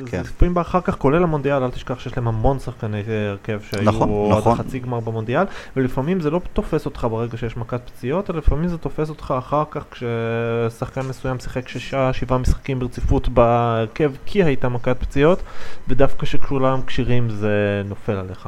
[0.05, 0.22] כן.
[0.22, 4.38] לפעמים באחר כך, כולל המונדיאל, אל תשכח שיש להם המון שחקני הרכב שהיו נכון, עד
[4.38, 4.57] נכון.
[4.57, 5.45] חצי גמר במונדיאל,
[5.76, 9.63] ולפעמים זה לא תופס אותך ברגע שיש מכת פציעות, אלא לפעמים זה תופס אותך אחר
[9.72, 15.43] כך כששחקן מסוים שיחק שישה, שבעה משחקים ברציפות בהרכב כי הייתה מכת פציעות,
[15.88, 18.47] ודווקא כשכולם כשירים זה נופל עליך.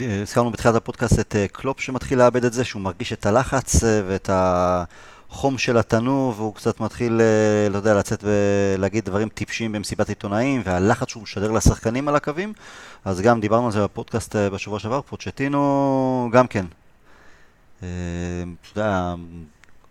[0.00, 4.02] הזכרנו בתחילת הפודקאסט את אה, קלופ שמתחיל לאבד את זה, שהוא מרגיש את הלחץ אה,
[4.08, 4.84] ואת ה...
[5.30, 10.62] החום של התנור, והוא קצת מתחיל, אה, לא יודע, לצאת ולהגיד דברים טיפשיים במסיבת עיתונאים,
[10.64, 12.52] והלחץ שהוא משדר לשחקנים על הקווים,
[13.04, 16.66] אז גם דיברנו על זה בפודקאסט אה, בשבוע שעבר, פוצ'טינו גם כן.
[17.82, 17.88] אה,
[18.60, 19.14] אתה יודע,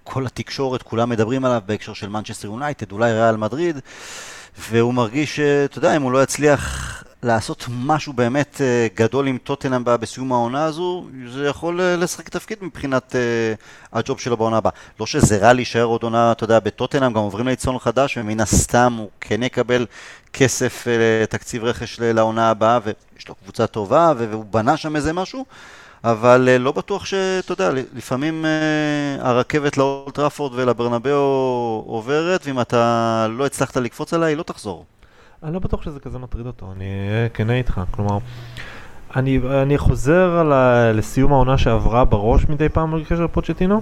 [0.03, 3.79] כל התקשורת, כולם מדברים עליו בהקשר של מנצ'סטר יונייטד, אולי ריאל מדריד,
[4.69, 9.83] והוא מרגיש, אתה יודע, אם הוא לא יצליח לעשות משהו באמת אה, גדול עם טוטנאם
[9.85, 14.71] בסיום העונה הזו, זה יכול אה, לשחק תפקיד מבחינת uh, הג'וב שלו בעונה הבאה.
[14.99, 18.93] לא שזה רע להישאר עוד עונה, אתה יודע, בטוטנאם, גם עוברים ליצון חדש, ומן הסתם
[18.97, 19.85] הוא כן יקבל
[20.33, 25.45] כסף, uh, תקציב רכש לעונה הבאה, ויש לו קבוצה טובה, והוא בנה שם איזה משהו,
[26.03, 28.45] אבל לא בטוח שאתה יודע, לפעמים
[29.19, 34.85] הרכבת לאולטראפורד ולברנבאו עוברת, ואם אתה לא הצלחת לקפוץ עליה, היא לא תחזור.
[35.45, 36.85] אני לא בטוח שזה כזה מטריד אותו, אני
[37.33, 38.17] כנה איתך, כלומר,
[39.15, 43.81] אני, אני חוזר על ה, לסיום העונה שעברה בראש מדי פעם בקשר לפוצ'טינו,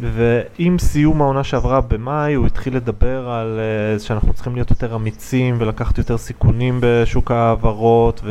[0.00, 3.60] ועם סיום העונה שעברה במאי הוא התחיל לדבר על
[3.96, 8.22] uh, שאנחנו צריכים להיות יותר אמיצים ולקחת יותר סיכונים בשוק ההעברות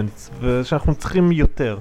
[0.41, 1.77] ושאנחנו צריכים יותר.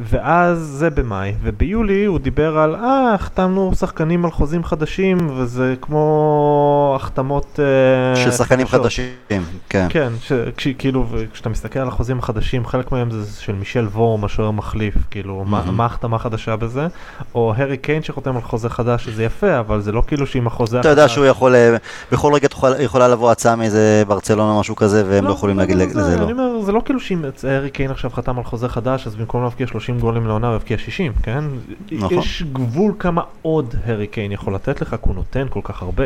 [0.00, 6.92] ואז זה במאי, וביולי הוא דיבר על אה, החתמנו שחקנים על חוזים חדשים, וזה כמו
[6.96, 7.60] החתמות...
[7.60, 8.84] אה, של שחקנים חדשות.
[8.84, 9.86] חדשים, כן.
[9.90, 14.24] כן, ש, כש, כאילו, כשאתה מסתכל על החוזים החדשים, חלק מהם זה של מישל וורם,
[14.24, 15.50] השוער מחליף, כאילו, mm-hmm.
[15.50, 16.86] מה, מה החתמה חדשה בזה?
[17.34, 20.80] או הארי קיין שחותם על חוזה חדש, שזה יפה, אבל זה לא כאילו שעם החוזה
[20.80, 21.76] אתה יודע שהוא יכול, אה,
[22.12, 25.62] בכל רגע יכולה לבוא הצעה מאיזה ברצלונה או משהו כזה, והם לא, לא יכולים לא,
[25.62, 26.24] להגיד לזה לא.
[26.24, 29.42] אני אומר, זה לא כאילו שאם הארי קיין עכשיו חתם על חוזה חדש, אז במקום
[29.42, 31.44] להבקיע 30 גולים לעונה הוא יבקיע 60, כן?
[31.92, 32.18] נכון.
[32.18, 36.04] יש גבול כמה עוד הארי קיין יכול לתת לך, כי הוא נותן כל כך הרבה.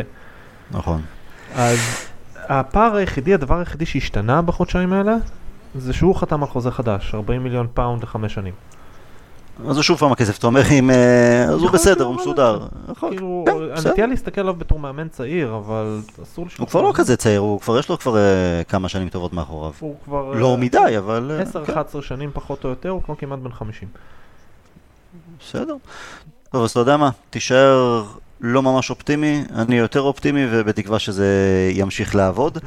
[0.71, 1.01] נכון.
[1.55, 1.79] אז
[2.35, 5.15] הפער היחידי, הדבר היחידי שהשתנה בחודשיים האלה,
[5.75, 8.53] זה שהוא חתם על חוזה חדש, 40 מיליון פאונד לחמש שנים.
[9.67, 10.89] אז הוא שוב פעם הכסף, אתה אומר, אם...
[10.89, 12.59] אה, אז הוא בסדר, הוא שהוא מסודר.
[13.09, 13.87] כאילו, כן.
[13.87, 16.59] הנטייה להסתכל עליו בתור מאמן צעיר, אבל אסור לשכוח.
[16.59, 19.71] הוא כבר לא כזה צעיר, הוא כבר יש לו כבר אה, כמה שנים טובות מאחוריו.
[19.79, 20.33] הוא כבר...
[20.33, 21.39] לא אה, מדי, אבל...
[21.39, 23.87] אה, כן, 10-11 שנים פחות או יותר, הוא כבר כמעט בן 50.
[25.39, 25.75] בסדר.
[26.51, 27.09] טוב, אז אתה יודע מה?
[27.29, 28.03] תישאר
[28.41, 31.27] לא ממש אופטימי, אני יותר אופטימי ובתקווה שזה
[31.73, 32.57] ימשיך לעבוד.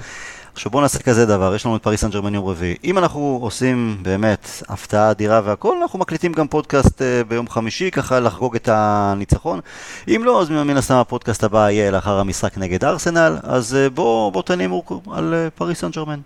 [0.56, 2.76] עכשיו בואו נעשה כזה דבר, יש לנו את פריס סן ג'רמן יום רביעי.
[2.84, 8.20] אם אנחנו עושים באמת הפתעה אדירה והכל, אנחנו מקליטים גם פודקאסט אה, ביום חמישי, ככה
[8.20, 9.60] לחגוג את הניצחון.
[10.08, 14.30] אם לא, אז מן הסתם הפודקאסט הבא יהיה לאחר המשחק נגד ארסנל, אז אה, בואו
[14.30, 14.82] בוא תנימו
[15.12, 16.20] על אה, פריס סן ג'רמן.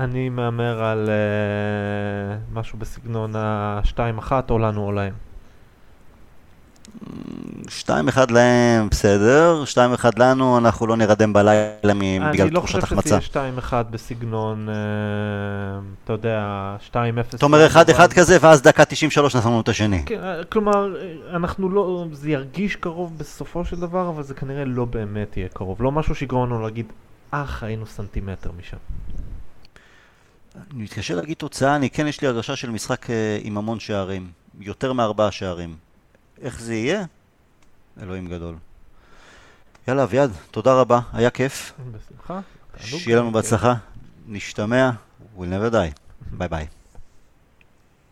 [0.00, 1.10] אני מהמר על
[2.52, 5.27] משהו בסגנון ה-2-1 או לנו או להם.
[7.68, 13.20] 2-1 להם, בסדר, 2-1 לנו, אנחנו לא נרדם בלילה בגלל אני לא תחושת חושב החמצה.
[13.20, 14.74] שזה יהיה 2-1 בסגנון, אה,
[16.04, 16.94] אתה יודע, 2-0.
[17.36, 20.02] אתה אומר 1-1 כזה, ואז דקה 93 נתנו את השני.
[20.06, 24.64] כן, אה, כלומר, אה, אנחנו לא, זה ירגיש קרוב בסופו של דבר, אבל זה כנראה
[24.64, 25.82] לא באמת יהיה קרוב.
[25.82, 26.86] לא משהו שיגרום לנו להגיד,
[27.30, 28.76] אך, היינו סנטימטר משם.
[30.54, 33.06] אני מתקשה להגיד תוצאה, אני כן יש לי הרגשה של משחק
[33.42, 34.30] עם המון שערים.
[34.60, 35.87] יותר מארבעה שערים.
[36.42, 37.04] איך זה יהיה?
[38.02, 38.54] אלוהים גדול.
[39.88, 41.72] יאללה, אביעד, תודה רבה, היה כיף.
[41.92, 42.40] בשמחה.
[42.80, 43.74] שיהיה לנו בהצלחה.
[44.26, 44.90] נשתמע,
[45.38, 45.98] we'll never die.
[46.30, 46.66] ביי ביי.